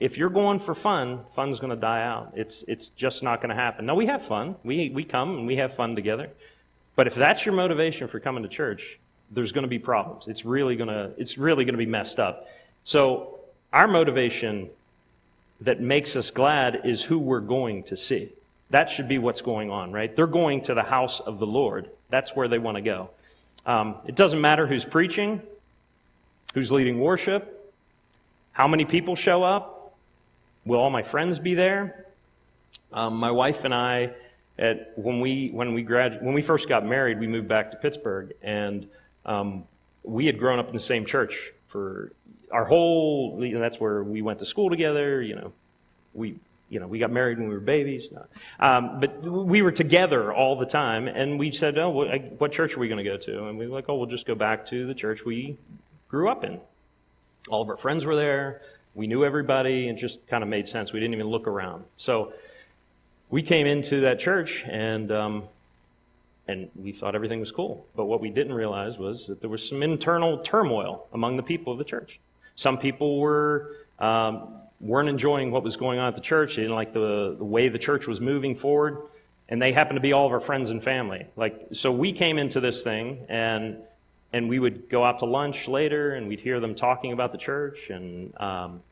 [0.00, 2.32] If you're going for fun, fun's going to die out.
[2.34, 3.86] It's, it's just not going to happen.
[3.86, 4.56] Now, we have fun.
[4.64, 6.30] We, we come and we have fun together.
[6.96, 8.98] But if that's your motivation for coming to church,
[9.30, 10.28] there's going to be problems.
[10.28, 12.48] It's really going to, it's really going to be messed up.
[12.82, 13.40] So,
[13.74, 14.70] our motivation
[15.60, 18.30] that makes us glad is who we're going to see.
[18.70, 20.14] That should be what's going on, right?
[20.14, 21.90] They're going to the house of the Lord.
[22.08, 23.10] That's where they want to go.
[23.66, 25.42] Um, it doesn't matter who's preaching,
[26.54, 27.74] who's leading worship,
[28.52, 29.94] how many people show up.
[30.64, 32.06] Will all my friends be there?
[32.92, 34.12] Um, my wife and I,
[34.56, 37.76] at, when we when we grad, when we first got married, we moved back to
[37.76, 38.86] Pittsburgh, and
[39.26, 39.64] um,
[40.04, 42.12] we had grown up in the same church for
[42.54, 45.52] our whole, you know, that's where we went to school together, you know,
[46.14, 46.36] we,
[46.68, 48.10] you know, we got married when we were babies.
[48.12, 48.24] No.
[48.60, 52.76] Um, but we were together all the time, and we said, oh, what, what church
[52.76, 53.48] are we going to go to?
[53.48, 55.56] And we were like, oh, we'll just go back to the church we
[56.08, 56.60] grew up in.
[57.48, 58.62] All of our friends were there.
[58.94, 60.92] We knew everybody, and just kind of made sense.
[60.92, 61.84] We didn't even look around.
[61.96, 62.32] So
[63.30, 65.42] we came into that church, and um,
[66.46, 67.84] and we thought everything was cool.
[67.96, 71.72] But what we didn't realize was that there was some internal turmoil among the people
[71.72, 72.20] of the church.
[72.54, 74.48] Some people were um,
[74.80, 76.56] weren't enjoying what was going on at the church.
[76.56, 78.98] They didn't like the, the way the church was moving forward,
[79.48, 81.26] and they happened to be all of our friends and family.
[81.36, 83.78] Like so, we came into this thing, and
[84.32, 87.38] and we would go out to lunch later, and we'd hear them talking about the
[87.38, 88.82] church, and um,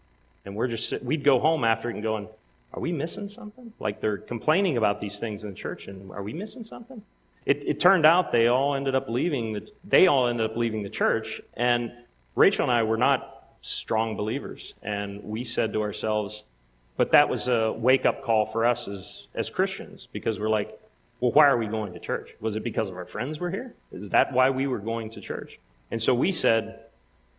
[0.44, 2.28] and we're just we'd go home after it and going,
[2.74, 3.72] are we missing something?
[3.78, 7.02] Like they're complaining about these things in the church, and are we missing something?
[7.44, 9.52] It, it turned out they all ended up leaving.
[9.52, 11.92] The, they all ended up leaving the church, and
[12.34, 13.31] Rachel and I were not
[13.62, 14.74] strong believers.
[14.82, 16.44] And we said to ourselves,
[16.96, 20.78] but that was a wake up call for us as, as Christians because we're like,
[21.20, 22.34] well, why are we going to church?
[22.40, 23.74] Was it because of our friends were here?
[23.92, 25.58] Is that why we were going to church?
[25.90, 26.80] And so we said,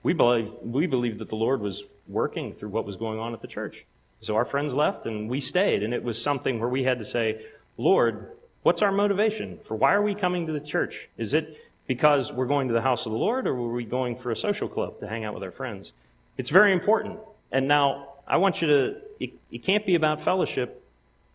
[0.02, 3.42] we believe, we believed that the Lord was working through what was going on at
[3.42, 3.86] the church.
[4.22, 5.84] So our friends left and we stayed.
[5.84, 7.46] And it was something where we had to say,
[7.78, 8.32] Lord,
[8.64, 11.10] what's our motivation for why are we coming to the church?
[11.18, 14.16] Is it because we're going to the house of the Lord or were we going
[14.16, 15.92] for a social club to hang out with our friends?
[16.38, 17.20] It's very important.
[17.52, 20.84] And now, I want you to, it, it can't be about fellowship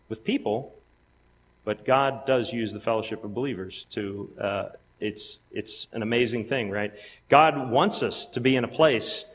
[0.09, 0.73] with people,
[1.63, 4.65] but God does use the fellowship of believers to, uh,
[4.99, 6.93] it's, it's an amazing thing, right?
[7.29, 9.25] God wants us to be in a place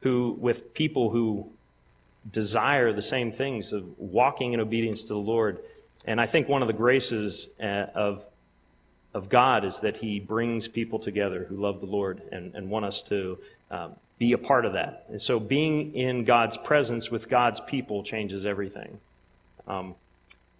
[0.00, 1.50] who, with people who
[2.30, 5.60] desire the same things of walking in obedience to the Lord.
[6.04, 8.26] And I think one of the graces uh, of,
[9.14, 12.84] of God is that He brings people together who love the Lord and, and want
[12.84, 13.38] us to
[13.70, 15.06] um, be a part of that.
[15.08, 19.00] And so being in God's presence with God's people changes everything.
[19.66, 19.94] Um,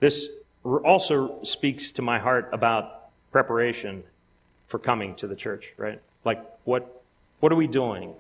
[0.01, 0.29] this
[0.65, 4.03] also speaks to my heart about preparation
[4.67, 6.01] for coming to the church, right?
[6.25, 7.03] Like, what,
[7.41, 8.15] what are we doing?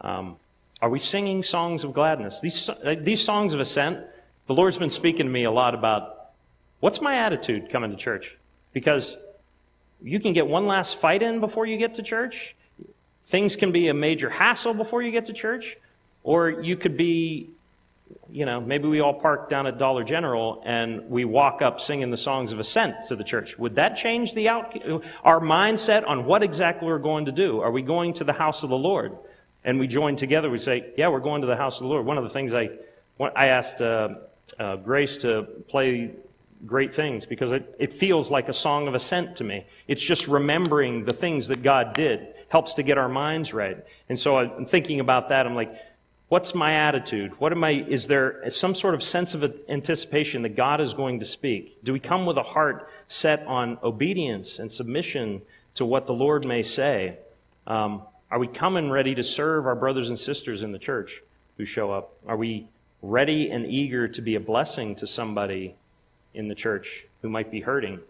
[0.00, 0.36] Um,
[0.80, 2.40] are we singing songs of gladness?
[2.40, 4.04] These, these songs of ascent,
[4.46, 6.30] the Lord's been speaking to me a lot about
[6.80, 8.36] what's my attitude coming to church?
[8.72, 9.16] Because
[10.02, 12.56] you can get one last fight in before you get to church.
[13.24, 15.76] Things can be a major hassle before you get to church,
[16.22, 17.50] or you could be,
[18.30, 22.10] you know, maybe we all park down at Dollar General and we walk up singing
[22.10, 23.58] the songs of ascent to the church.
[23.58, 24.76] Would that change the out,
[25.24, 27.60] our mindset on what exactly we're going to do?
[27.60, 29.16] Are we going to the house of the Lord?
[29.64, 30.50] And we join together.
[30.50, 32.04] We say, yeah, we're going to the house of the Lord.
[32.04, 32.70] One of the things I,
[33.20, 34.16] I asked uh,
[34.58, 36.10] uh, Grace to play
[36.66, 39.64] great things because it, it feels like a song of ascent to me.
[39.88, 43.82] It's just remembering the things that God did, helps to get our minds right.
[44.10, 45.46] And so I'm thinking about that.
[45.46, 45.74] I'm like,
[46.28, 47.32] what's my attitude?
[47.40, 51.20] What am I, is there some sort of sense of anticipation that God is going
[51.20, 51.82] to speak?
[51.82, 55.40] Do we come with a heart set on obedience and submission
[55.76, 57.16] to what the Lord may say?
[57.66, 61.22] Um, are we coming ready to serve our brothers and sisters in the church
[61.56, 62.12] who show up?
[62.26, 62.68] Are we
[63.00, 65.74] ready and eager to be a blessing to somebody
[66.34, 68.00] in the church who might be hurting?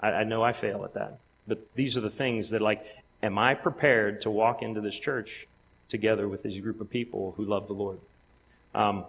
[0.00, 1.20] I, I know I fail at that.
[1.46, 2.84] But these are the things that, like,
[3.22, 5.46] am I prepared to walk into this church
[5.88, 7.98] together with this group of people who love the Lord?
[8.74, 9.04] Um,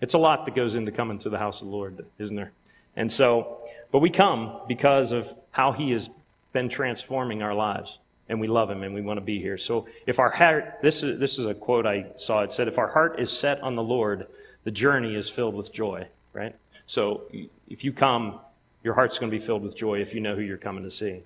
[0.00, 2.52] it's a lot that goes into coming to the house of the Lord, isn't there?
[2.96, 3.58] And so,
[3.92, 6.10] but we come because of how He has
[6.52, 7.98] been transforming our lives
[8.30, 9.58] and we love him and we want to be here.
[9.58, 12.78] So if our heart, this is, this is a quote I saw, it said, if
[12.78, 14.28] our heart is set on the Lord,
[14.62, 16.54] the journey is filled with joy, right?
[16.86, 17.22] So
[17.68, 18.38] if you come,
[18.84, 20.92] your heart's going to be filled with joy if you know who you're coming to
[20.92, 21.22] see.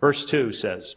[0.00, 0.96] Verse 2 says,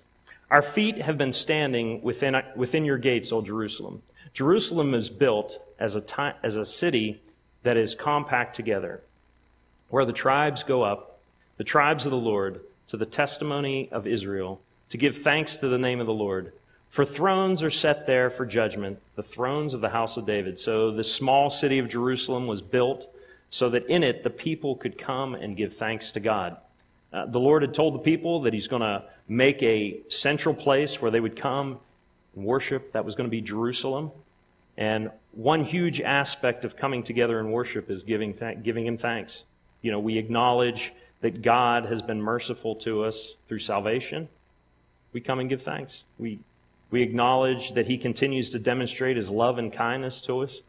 [0.51, 4.01] Our feet have been standing within, within your gates, O Jerusalem.
[4.33, 7.21] Jerusalem is built as a, as a city
[7.63, 9.01] that is compact together,
[9.89, 11.19] where the tribes go up,
[11.55, 14.59] the tribes of the Lord, to the testimony of Israel
[14.89, 16.51] to give thanks to the name of the Lord.
[16.89, 20.59] For thrones are set there for judgment, the thrones of the house of David.
[20.59, 23.07] So the small city of Jerusalem was built
[23.49, 26.57] so that in it the people could come and give thanks to God.
[27.13, 31.01] Uh, the Lord had told the people that He's going to make a central place
[31.01, 31.79] where they would come
[32.35, 32.91] and worship.
[32.93, 34.11] That was going to be Jerusalem.
[34.77, 39.45] And one huge aspect of coming together in worship is giving, th- giving Him thanks.
[39.81, 44.27] You know, we acknowledge that God has been merciful to us through salvation
[45.13, 46.03] we come and give thanks.
[46.17, 46.39] We,
[46.89, 50.61] we acknowledge that He continues to demonstrate His love and kindness to us.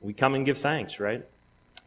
[0.00, 1.24] We come and give thanks, right?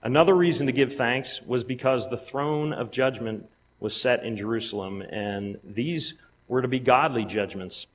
[0.01, 5.01] Another reason to give thanks was because the throne of judgment was set in Jerusalem,
[5.01, 6.13] and these
[6.47, 7.87] were to be godly judgments.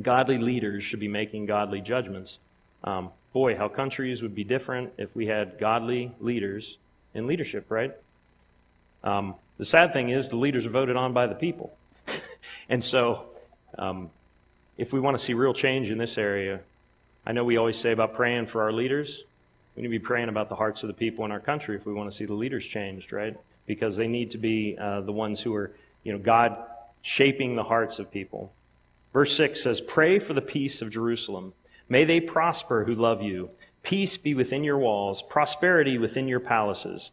[0.00, 2.38] Godly leaders should be making godly judgments.
[2.82, 6.78] Um, boy, how countries would be different if we had godly leaders
[7.14, 7.94] in leadership, right?
[9.02, 11.76] Um, the sad thing is, the leaders are voted on by the people.
[12.68, 13.26] And so,
[13.78, 14.10] um,
[14.78, 16.60] if we want to see real change in this area,
[17.26, 19.22] I know we always say about praying for our leaders.
[19.76, 21.86] We need to be praying about the hearts of the people in our country if
[21.86, 23.36] we want to see the leaders changed, right?
[23.66, 25.72] Because they need to be uh, the ones who are,
[26.02, 26.56] you know, God
[27.02, 28.52] shaping the hearts of people.
[29.12, 31.54] Verse 6 says, Pray for the peace of Jerusalem.
[31.88, 33.50] May they prosper who love you.
[33.82, 37.10] Peace be within your walls, prosperity within your palaces.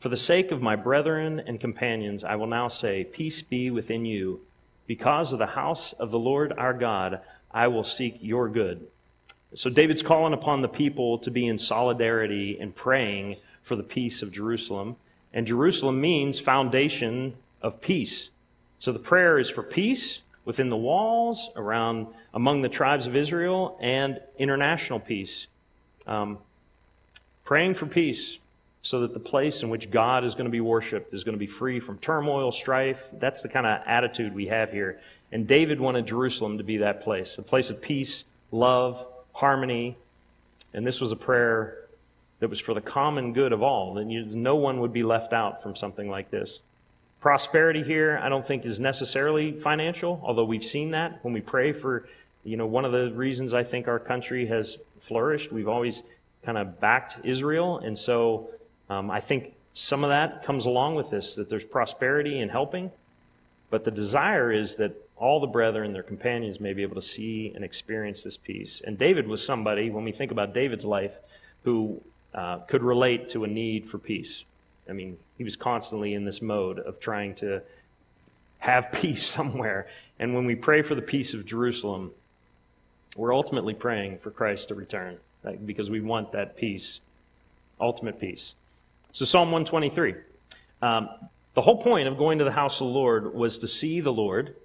[0.00, 4.04] For the sake of my brethren and companions, I will now say, Peace be within
[4.04, 4.40] you
[4.86, 8.86] because of the house of the Lord our God, I will seek your good.
[9.54, 14.20] So David's calling upon the people to be in solidarity and praying for the peace
[14.20, 14.96] of Jerusalem.
[15.34, 18.30] And Jerusalem means foundation of peace.
[18.78, 23.76] So the prayer is for peace within the walls, around among the tribes of Israel,
[23.80, 25.48] and international peace.
[26.06, 26.38] Um,
[27.44, 28.38] praying for peace
[28.82, 31.38] so that the place in which God is going to be worshiped is going to
[31.38, 33.08] be free from turmoil, strife.
[33.14, 35.00] That's the kind of attitude we have here.
[35.32, 39.96] And David wanted Jerusalem to be that place, a place of peace, love, harmony.
[40.74, 41.83] And this was a prayer
[42.44, 43.96] that was for the common good of all.
[43.96, 46.60] And no one would be left out from something like this.
[47.18, 51.72] Prosperity here, I don't think, is necessarily financial, although we've seen that when we pray
[51.72, 52.06] for,
[52.42, 55.52] you know, one of the reasons I think our country has flourished.
[55.52, 56.02] We've always
[56.44, 57.78] kind of backed Israel.
[57.78, 58.50] And so
[58.90, 62.90] um, I think some of that comes along with this, that there's prosperity in helping,
[63.70, 67.52] but the desire is that all the brethren, their companions, may be able to see
[67.54, 68.82] and experience this peace.
[68.86, 71.14] And David was somebody, when we think about David's life,
[71.62, 72.02] who
[72.34, 74.44] uh, could relate to a need for peace.
[74.88, 77.62] I mean, he was constantly in this mode of trying to
[78.58, 79.86] have peace somewhere.
[80.18, 82.12] And when we pray for the peace of Jerusalem,
[83.16, 85.64] we're ultimately praying for Christ to return right?
[85.64, 87.00] because we want that peace,
[87.80, 88.54] ultimate peace.
[89.12, 90.14] So, Psalm 123.
[90.82, 91.08] Um,
[91.54, 94.12] the whole point of going to the house of the Lord was to see the
[94.12, 94.56] Lord.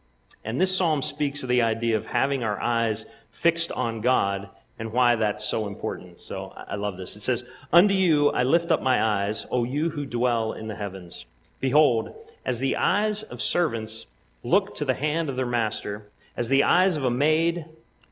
[0.43, 4.49] And this psalm speaks of the idea of having our eyes fixed on God
[4.80, 6.22] and why that's so important.
[6.22, 7.18] So I love this.
[7.18, 10.76] It says, Unto you I lift up my eyes, O you who dwell in the
[10.76, 11.26] heavens.
[11.60, 12.15] Behold,
[12.46, 14.08] as the eyes of servants
[14.42, 17.65] look to the hand of their master, as the eyes of a maid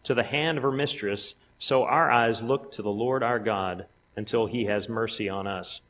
[0.03, 3.85] to the hand of her mistress, so our eyes look to the Lord our God
[4.17, 5.81] until he has mercy on us.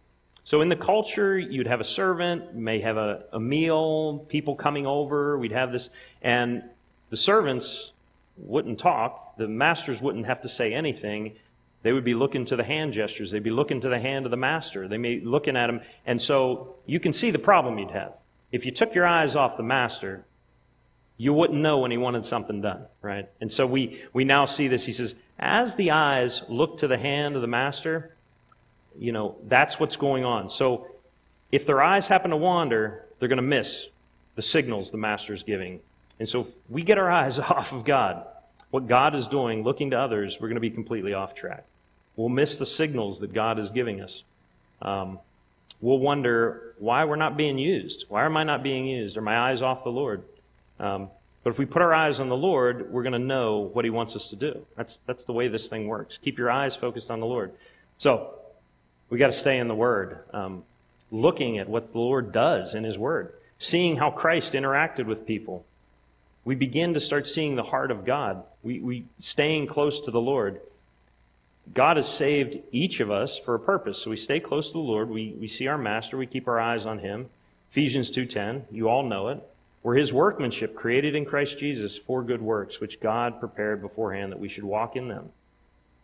[0.44, 4.86] So in the culture, you'd have a servant, may have a, a meal, people coming
[4.86, 5.90] over, we'd have this,
[6.22, 6.64] and
[7.10, 7.92] the servants
[8.38, 11.34] wouldn't talk, the masters wouldn't have to say anything.
[11.84, 13.32] They would be looking to the hand gestures.
[13.32, 14.88] They'd be looking to the hand of the master.
[14.88, 15.82] They may be looking at him.
[16.06, 18.14] And so you can see the problem you'd have.
[18.52, 20.26] If you took your eyes off the master,
[21.18, 23.30] you wouldn't know when he wanted something done, right?
[23.42, 24.86] And so we, we now see this.
[24.86, 28.16] He says, as the eyes look to the hand of the master,
[28.98, 30.50] you know, that's what's going on.
[30.50, 30.88] So
[31.52, 33.88] if their eyes happen to wander, they're going to miss
[34.36, 35.80] the signals the master is giving.
[36.20, 38.26] And so if we get our eyes off of God,
[38.72, 41.66] what God is doing, looking to others, we're going to be completely off track.
[42.16, 44.24] We'll miss the signals that God is giving us.
[44.82, 45.20] Um,
[45.82, 48.06] we'll wonder why we're not being used.
[48.10, 49.18] Why am I not being used?
[49.18, 50.24] Are my eyes off the Lord?
[50.80, 51.10] Um,
[51.44, 53.92] but if we put our eyes on the Lord, we're going to know what He
[53.92, 54.66] wants us to do.
[54.76, 56.18] That's, that's the way this thing works.
[56.18, 57.54] Keep your eyes focused on the Lord.
[57.98, 58.34] So,
[59.10, 60.64] we got to stay in the Word, um,
[61.12, 65.66] looking at what the Lord does in His Word, seeing how Christ interacted with people.
[66.48, 68.42] We begin to start seeing the heart of God.
[68.64, 70.62] We, we staying close to the Lord.
[71.74, 74.02] God has saved each of us for a purpose.
[74.02, 75.10] So we stay close to the Lord.
[75.10, 76.16] We, we see our master.
[76.16, 77.28] We keep our eyes on him.
[77.70, 79.46] Ephesians 2.10, you all know it.
[79.84, 84.40] We're his workmanship, created in Christ Jesus for good works, which God prepared beforehand that
[84.40, 85.32] we should walk in them.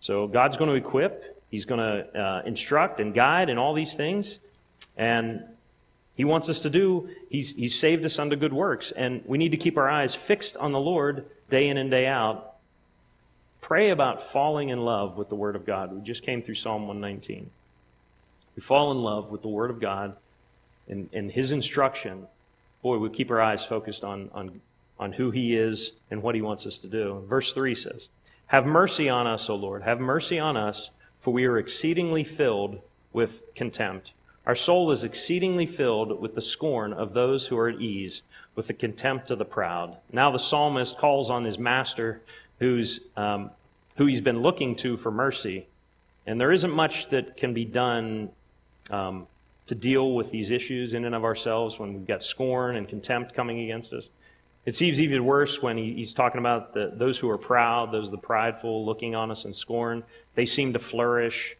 [0.01, 1.41] So God's going to equip.
[1.51, 4.39] He's going to uh, instruct and guide in all these things.
[4.97, 5.45] And
[6.15, 8.91] he wants us to do, he's, he's saved us unto good works.
[8.91, 12.07] And we need to keep our eyes fixed on the Lord day in and day
[12.07, 12.53] out
[13.63, 15.93] Pray about falling in love with the Word of God.
[15.93, 17.49] We just came through Psalm 119.
[18.57, 20.17] We fall in love with the Word of God
[20.89, 22.27] and, and His instruction.
[22.81, 24.59] Boy, we keep our eyes focused on, on,
[24.99, 27.23] on who He is and what He wants us to do.
[27.25, 28.09] Verse 3 says,
[28.47, 29.83] Have mercy on us, O Lord.
[29.83, 32.81] Have mercy on us, for we are exceedingly filled
[33.13, 34.11] with contempt.
[34.45, 38.23] Our soul is exceedingly filled with the scorn of those who are at ease,
[38.55, 39.97] with the contempt of the proud.
[40.11, 42.21] Now the psalmist calls on his master
[42.59, 43.51] who's, um,
[43.97, 45.67] who he's been looking to for mercy.
[46.27, 48.29] And there isn't much that can be done
[48.89, 49.27] um,
[49.67, 53.33] to deal with these issues in and of ourselves when we've got scorn and contempt
[53.33, 54.09] coming against us.
[54.65, 58.11] It seems even worse when he, he's talking about the, those who are proud, those
[58.11, 60.03] the prideful, looking on us in scorn.
[60.35, 61.57] They seem to flourish.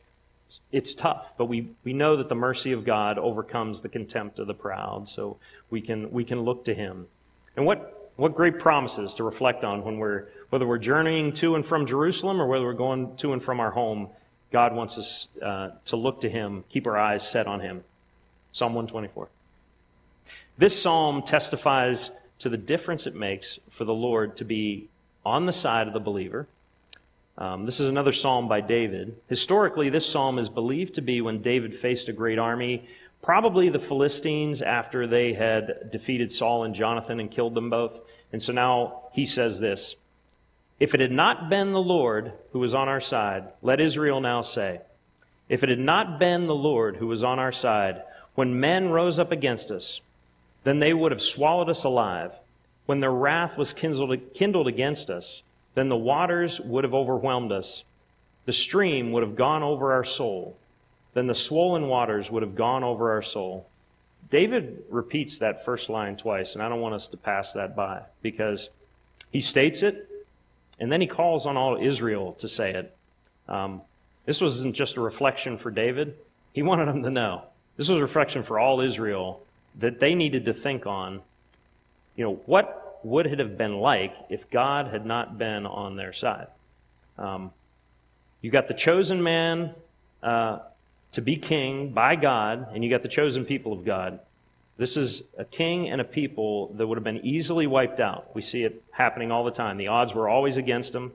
[0.71, 4.47] It's, tough, but we, we know that the mercy of God overcomes the contempt of
[4.47, 5.37] the proud, so
[5.69, 7.07] we can, we can look to him.
[7.55, 11.65] And what, what great promises to reflect on when we're, whether we're journeying to and
[11.65, 14.09] from Jerusalem or whether we're going to and from our home.
[14.51, 17.83] God wants us uh, to look to Him, keep our eyes set on Him.
[18.51, 19.29] Psalm 124.
[20.57, 24.89] This psalm testifies to the difference it makes for the Lord to be
[25.25, 26.47] on the side of the believer.
[27.37, 29.15] Um, this is another psalm by David.
[29.27, 32.87] Historically, this psalm is believed to be when David faced a great army
[33.23, 37.99] probably the Philistines after they had defeated Saul and Jonathan and killed them both.
[38.31, 39.95] And so now he says this
[40.79, 44.43] If it had not been the Lord who was on our side, let Israel now
[44.43, 44.81] say,
[45.49, 48.03] If it had not been the Lord who was on our side,
[48.35, 50.01] when men rose up against us,
[50.63, 52.33] then they would have swallowed us alive.
[52.85, 55.41] When their wrath was kindled against us,
[55.75, 57.83] then the waters would have overwhelmed us.
[58.45, 60.57] The stream would have gone over our soul
[61.13, 63.67] then the swollen waters would have gone over our soul.
[64.29, 68.01] David repeats that first line twice, and I don't want us to pass that by
[68.21, 68.69] because
[69.31, 70.09] he states it,
[70.79, 72.95] and then he calls on all Israel to say it.
[73.47, 73.81] Um,
[74.25, 76.15] this wasn't just a reflection for David,
[76.53, 77.43] he wanted them to know.
[77.77, 79.43] This was a reflection for all Israel
[79.79, 81.21] that they needed to think on,
[82.15, 86.13] you know, what would it have been like if God had not been on their
[86.13, 86.47] side?
[87.17, 87.51] Um,
[88.41, 89.73] you got the chosen man
[90.21, 90.59] uh,
[91.11, 94.19] to be king by God, and you got the chosen people of God.
[94.77, 98.35] This is a king and a people that would have been easily wiped out.
[98.35, 99.77] We see it happening all the time.
[99.77, 101.13] The odds were always against them.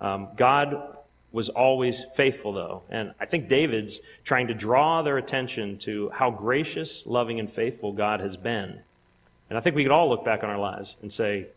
[0.00, 0.96] Um, God
[1.32, 2.82] was always faithful, though.
[2.90, 7.92] And I think David's trying to draw their attention to how gracious, loving, and faithful
[7.92, 8.80] God has been.
[9.50, 11.48] And I think we could all look back on our lives and say,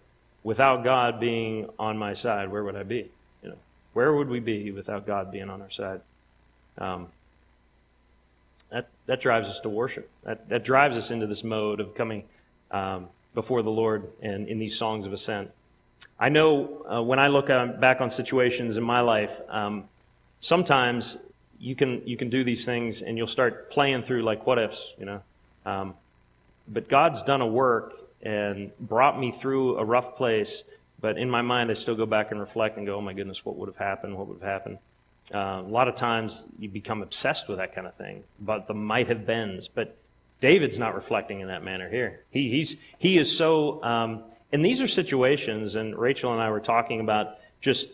[0.43, 3.09] without God being on my side, where would I be?
[3.41, 3.57] You know,
[3.93, 6.01] where would we be without God being on our side?
[6.77, 7.07] Um,
[8.71, 10.09] that, that drives us to worship.
[10.23, 12.23] That, that drives us into this mode of coming
[12.71, 15.51] um, before the Lord and in these songs of ascent.
[16.19, 19.85] I know uh, when I look on, back on situations in my life, um,
[20.39, 21.17] sometimes
[21.59, 24.93] you can you can do these things and you'll start playing through like what ifs,
[24.99, 25.21] you know.
[25.65, 25.93] Um,
[26.67, 30.63] but God's done a work and brought me through a rough place.
[31.01, 33.45] But in my mind, I still go back and reflect and go, "Oh my goodness,
[33.45, 34.17] what would have happened?
[34.17, 34.77] What would have happened?"
[35.33, 38.73] Uh, a lot of times you become obsessed with that kind of thing, but the
[38.73, 39.67] might have beens.
[39.67, 39.95] But
[40.41, 42.19] David's not reflecting in that manner here.
[42.29, 46.59] He, he's, he is so, um, and these are situations, and Rachel and I were
[46.59, 47.87] talking about just,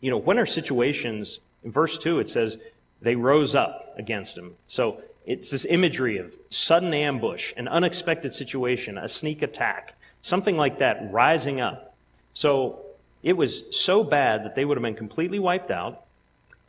[0.00, 2.58] you know, when are situations In verse 2, it says,
[3.00, 4.56] they rose up against him.
[4.66, 10.78] So it's this imagery of sudden ambush, an unexpected situation, a sneak attack, something like
[10.78, 11.94] that rising up.
[12.34, 12.80] So
[13.22, 16.04] it was so bad that they would have been completely wiped out.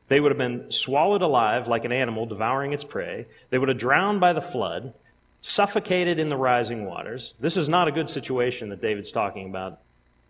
[0.08, 3.26] They would have been swallowed alive like an animal devouring its prey.
[3.50, 4.94] They would have drowned by the flood,
[5.42, 7.34] suffocated in the rising waters.
[7.40, 9.80] This is not a good situation that David's talking about.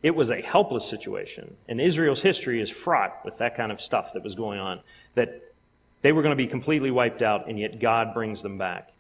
[0.02, 1.56] It was a helpless situation.
[1.68, 4.82] And Israel's history is fraught with that kind of stuff that was going on.
[5.16, 5.53] That
[6.04, 8.92] they were going to be completely wiped out, and yet God brings them back.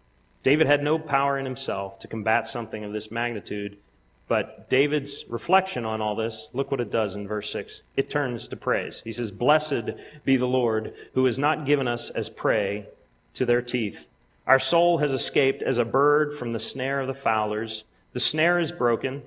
[0.41, 3.77] David had no power in himself to combat something of this magnitude,
[4.27, 7.81] but David's reflection on all this, look what it does in verse 6.
[7.95, 9.01] It turns to praise.
[9.05, 9.91] He says, Blessed
[10.23, 12.87] be the Lord, who has not given us as prey
[13.33, 14.07] to their teeth.
[14.47, 17.83] Our soul has escaped as a bird from the snare of the fowlers.
[18.13, 19.23] The snare is broken,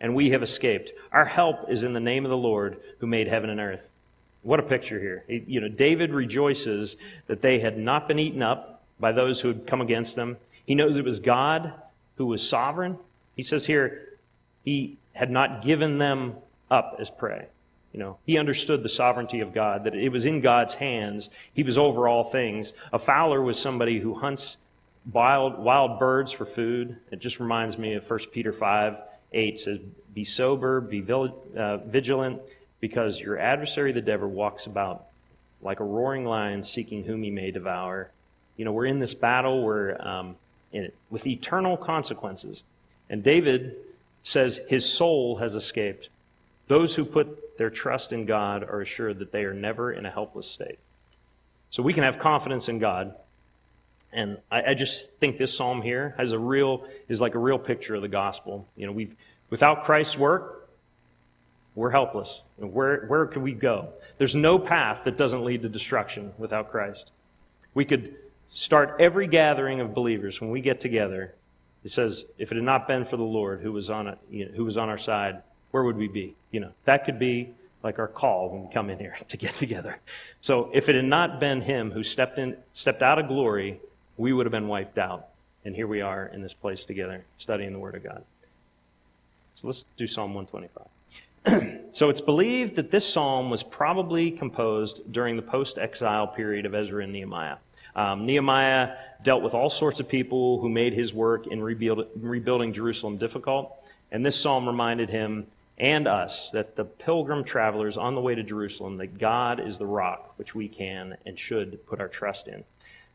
[0.00, 0.92] and we have escaped.
[1.12, 3.89] Our help is in the name of the Lord, who made heaven and earth.
[4.42, 5.24] What a picture here.
[5.28, 9.66] You know, David rejoices that they had not been eaten up by those who had
[9.66, 10.38] come against them.
[10.64, 11.74] He knows it was God
[12.16, 12.98] who was sovereign.
[13.36, 14.18] He says here,
[14.64, 16.36] he had not given them
[16.70, 17.46] up as prey.
[17.92, 21.28] You know, he understood the sovereignty of God, that it was in God's hands.
[21.52, 22.72] He was over all things.
[22.92, 24.58] A fowler was somebody who hunts
[25.12, 26.96] wild, wild birds for food.
[27.10, 29.78] It just reminds me of 1 Peter 5 8 says,
[30.12, 32.40] Be sober, be uh, vigilant
[32.80, 35.06] because your adversary, the devil, walks about
[35.62, 38.10] like a roaring lion seeking whom he may devour.
[38.56, 40.36] You know, we're in this battle where, um,
[40.72, 42.62] in, it with eternal consequences.
[43.08, 43.76] And David
[44.22, 46.08] says his soul has escaped.
[46.68, 50.10] Those who put their trust in God are assured that they are never in a
[50.10, 50.78] helpless state.
[51.70, 53.14] So we can have confidence in God.
[54.12, 57.58] And I, I just think this psalm here has a real, is like a real
[57.58, 58.66] picture of the gospel.
[58.76, 59.14] You know, we've,
[59.50, 60.59] without Christ's work,
[61.74, 62.42] we're helpless.
[62.56, 63.90] Where, where can we go?
[64.18, 67.10] There's no path that doesn't lead to destruction without Christ.
[67.74, 68.14] We could
[68.50, 71.34] start every gathering of believers when we get together.
[71.84, 74.46] It says, if it had not been for the Lord who was on, it, you
[74.46, 76.34] know, who was on our side, where would we be?
[76.50, 77.50] You know, that could be
[77.82, 79.98] like our call when we come in here to get together.
[80.40, 83.80] So if it had not been him who stepped in, stepped out of glory,
[84.16, 85.28] we would have been wiped out.
[85.64, 88.24] And here we are in this place together, studying the Word of God.
[89.54, 90.86] So let's do Psalm 125.
[91.92, 96.74] so it's believed that this psalm was probably composed during the post exile period of
[96.74, 97.56] Ezra and Nehemiah.
[97.96, 102.72] Um, Nehemiah dealt with all sorts of people who made his work in rebuild, rebuilding
[102.72, 105.46] Jerusalem difficult, and this psalm reminded him
[105.78, 109.86] and us that the pilgrim travelers on the way to Jerusalem, that God is the
[109.86, 112.64] rock which we can and should put our trust in.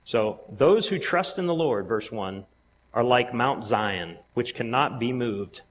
[0.04, 2.46] So those who trust in the Lord, verse 1,
[2.94, 5.62] are like Mount Zion, which cannot be moved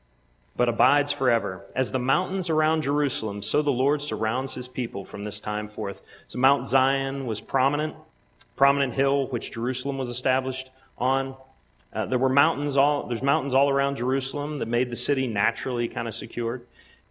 [0.57, 1.65] but abides forever.
[1.75, 6.01] As the mountains around Jerusalem, so the Lord surrounds his people from this time forth.
[6.29, 7.95] So Mount Zion was prominent,
[8.57, 11.35] prominent hill which Jerusalem was established on.
[11.93, 15.89] Uh, there were mountains all there's mountains all around Jerusalem that made the city naturally
[15.89, 16.67] kind of secured.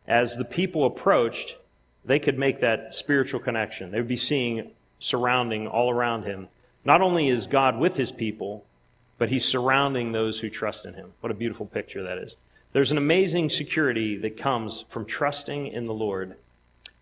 [0.08, 1.58] As the people approached,
[2.06, 3.92] they could make that spiritual connection.
[3.92, 6.48] They would be seeing surrounding all around him.
[6.86, 8.66] Not only is God with his people,
[9.18, 11.14] but he's surrounding those who trust in him.
[11.22, 12.36] What a beautiful picture that is.
[12.74, 16.36] There's an amazing security that comes from trusting in the Lord.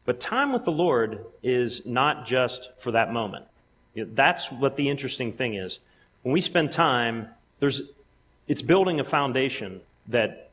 [0.05, 3.45] But time with the Lord is not just for that moment.
[3.95, 5.79] That's what the interesting thing is.
[6.23, 7.83] When we spend time, there's,
[8.47, 10.49] it's building a foundation that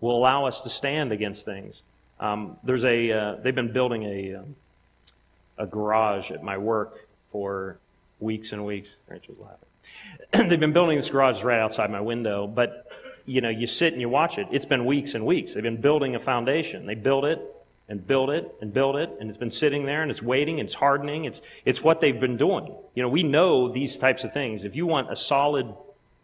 [0.00, 1.82] will allow us to stand against things.
[2.18, 4.56] Um, there's a, uh, they've been building a, um,
[5.58, 7.76] a garage at my work for
[8.18, 8.96] weeks and weeks.
[9.08, 10.48] Rachel's laughing.
[10.48, 12.90] they've been building this garage right outside my window, but
[13.26, 14.46] you know, you sit and you watch it.
[14.50, 15.54] It's been weeks and weeks.
[15.54, 16.86] They've been building a foundation.
[16.86, 17.40] They build it
[17.88, 20.66] and build it and build it, and it's been sitting there and it's waiting, and
[20.66, 21.26] it's hardening.
[21.26, 22.74] It's, it's what they've been doing.
[22.94, 24.64] You know, we know these types of things.
[24.64, 25.74] If you want a solid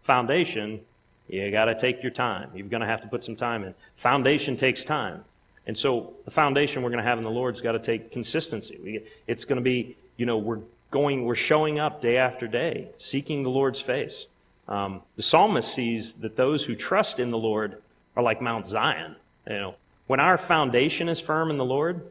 [0.02, 0.80] foundation,
[1.28, 2.50] you got to take your time.
[2.54, 3.74] You're going to have to put some time in.
[3.96, 5.24] Foundation takes time.
[5.66, 9.02] And so the foundation we're going to have in the Lord's got to take consistency.
[9.26, 13.42] It's going to be, you know, we're going, we're showing up day after day, seeking
[13.42, 14.26] the Lord's face.
[14.70, 17.82] Um, the psalmist sees that those who trust in the Lord
[18.16, 19.16] are like Mount Zion.
[19.46, 19.74] You know,
[20.06, 22.06] when our foundation is firm in the Lord,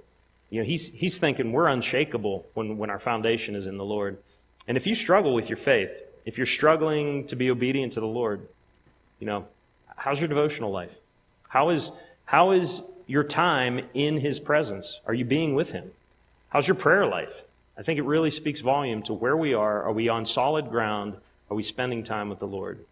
[0.50, 4.18] you know, he's, he's thinking we're unshakable when, when our foundation is in the Lord.
[4.68, 8.08] And if you struggle with your faith, if you're struggling to be obedient to the
[8.08, 8.48] Lord,
[9.20, 9.48] you know,
[9.96, 10.96] how's your devotional life?
[11.48, 11.92] How is,
[12.26, 15.00] how is your time in His presence?
[15.06, 15.92] Are you being with Him?
[16.50, 17.44] How's your prayer life?
[17.78, 19.84] I think it really speaks volume to where we are.
[19.84, 21.16] Are we on solid ground?
[21.50, 22.86] Are we spending time with the Lord?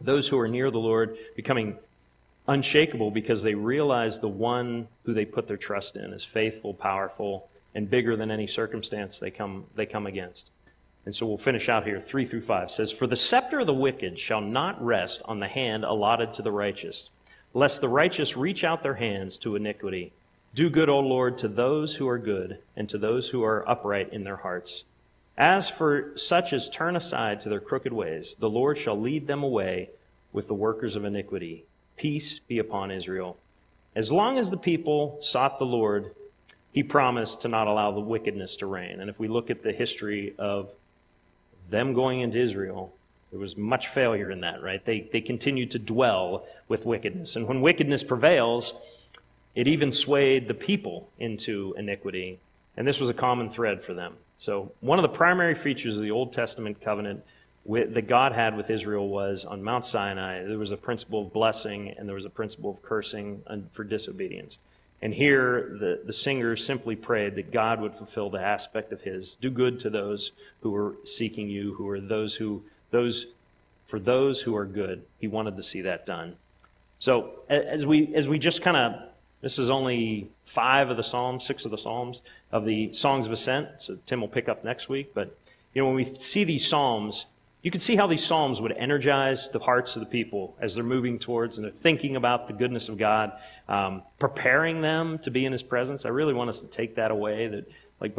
[0.00, 1.76] Those who are near the Lord becoming
[2.48, 7.48] unshakable because they realize the one who they put their trust in is faithful, powerful,
[7.74, 10.50] and bigger than any circumstance they come, they come against.
[11.04, 13.74] And so we'll finish out here, 3 through 5 says, For the scepter of the
[13.74, 17.10] wicked shall not rest on the hand allotted to the righteous,
[17.54, 20.12] lest the righteous reach out their hands to iniquity.
[20.54, 24.12] Do good, O Lord, to those who are good, and to those who are upright
[24.12, 24.84] in their hearts.
[25.38, 29.42] As for such as turn aside to their crooked ways, the Lord shall lead them
[29.42, 29.90] away
[30.32, 31.64] with the workers of iniquity.
[31.96, 33.36] Peace be upon Israel.
[33.94, 36.14] As long as the people sought the Lord,
[36.72, 39.00] he promised to not allow the wickedness to reign.
[39.00, 40.70] And if we look at the history of
[41.70, 42.94] them going into Israel,
[43.30, 44.84] there was much failure in that, right?
[44.84, 47.36] They, they continued to dwell with wickedness.
[47.36, 48.74] And when wickedness prevails,
[49.54, 52.38] it even swayed the people into iniquity.
[52.76, 54.14] And this was a common thread for them.
[54.38, 57.24] So, one of the primary features of the Old Testament covenant
[57.64, 61.32] with, that God had with Israel was on Mount Sinai, there was a principle of
[61.32, 64.58] blessing and there was a principle of cursing for disobedience.
[65.02, 69.34] And here, the, the singers simply prayed that God would fulfill the aspect of His.
[69.36, 73.26] Do good to those who are seeking you, who are those who, those,
[73.86, 75.04] for those who are good.
[75.18, 76.36] He wanted to see that done.
[76.98, 79.02] So, as we, as we just kind of
[79.40, 83.32] this is only five of the Psalms, six of the Psalms of the Songs of
[83.32, 83.68] Ascent.
[83.78, 85.12] So Tim will pick up next week.
[85.14, 85.36] But,
[85.74, 87.26] you know, when we see these Psalms,
[87.62, 90.84] you can see how these Psalms would energize the hearts of the people as they're
[90.84, 93.32] moving towards and they're thinking about the goodness of God,
[93.68, 96.06] um, preparing them to be in His presence.
[96.06, 97.68] I really want us to take that away that,
[98.00, 98.16] like,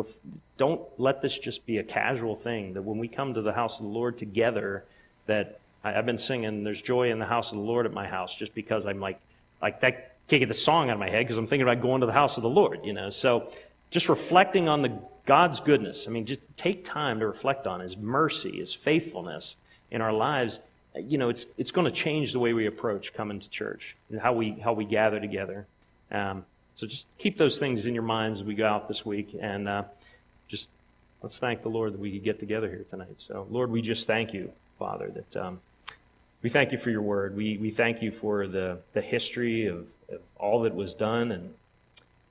[0.57, 2.73] don't let this just be a casual thing.
[2.73, 4.83] That when we come to the house of the Lord together,
[5.27, 8.07] that I, I've been singing, there's joy in the house of the Lord at my
[8.07, 9.19] house, just because I'm like,
[9.61, 12.01] like that can't get the song out of my head because I'm thinking about going
[12.01, 13.09] to the house of the Lord, you know.
[13.09, 13.49] So
[13.91, 16.07] just reflecting on the God's goodness.
[16.07, 19.55] I mean, just take time to reflect on His mercy, His faithfulness
[19.91, 20.59] in our lives.
[20.95, 24.19] You know, it's it's going to change the way we approach coming to church and
[24.19, 25.65] how we how we gather together.
[26.11, 29.35] Um, so just keep those things in your minds as we go out this week,
[29.39, 29.83] and uh,
[30.47, 30.69] just
[31.21, 33.15] let's thank the Lord that we could get together here tonight.
[33.17, 35.59] So, Lord, we just thank you, Father, that um,
[36.41, 37.35] we thank you for your word.
[37.35, 41.53] We we thank you for the the history of of all that was done and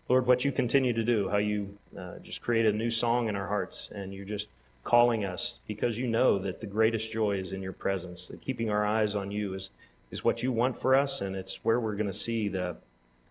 [0.08, 3.34] Lord, what you continue to do, how you uh, just create a new song in
[3.34, 4.48] our hearts, and you're just
[4.84, 8.70] calling us because you know that the greatest joy is in your presence, that keeping
[8.70, 9.70] our eyes on you is,
[10.12, 12.76] is what you want for us, and it's where we're going to see the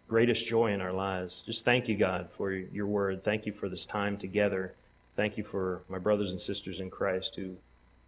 [0.10, 1.44] greatest joy in our lives.
[1.46, 3.24] Just thank you, God, for your word.
[3.24, 4.74] Thank you for this time together.
[5.16, 7.56] Thank you for my brothers and sisters in Christ who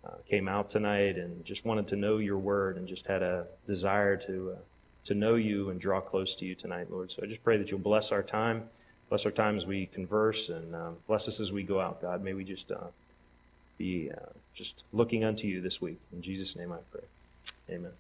[0.08, 3.46] uh, came out tonight and just wanted to know your word and just had a
[3.66, 4.54] desire to.
[4.56, 4.60] Uh,
[5.08, 7.10] to know you and draw close to you tonight, Lord.
[7.12, 8.66] So I just pray that you'll bless our time,
[9.08, 12.22] bless our time as we converse, and um, bless us as we go out, God.
[12.22, 12.88] May we just uh,
[13.78, 16.00] be uh, just looking unto you this week.
[16.12, 17.06] In Jesus' name I pray.
[17.70, 17.94] Amen.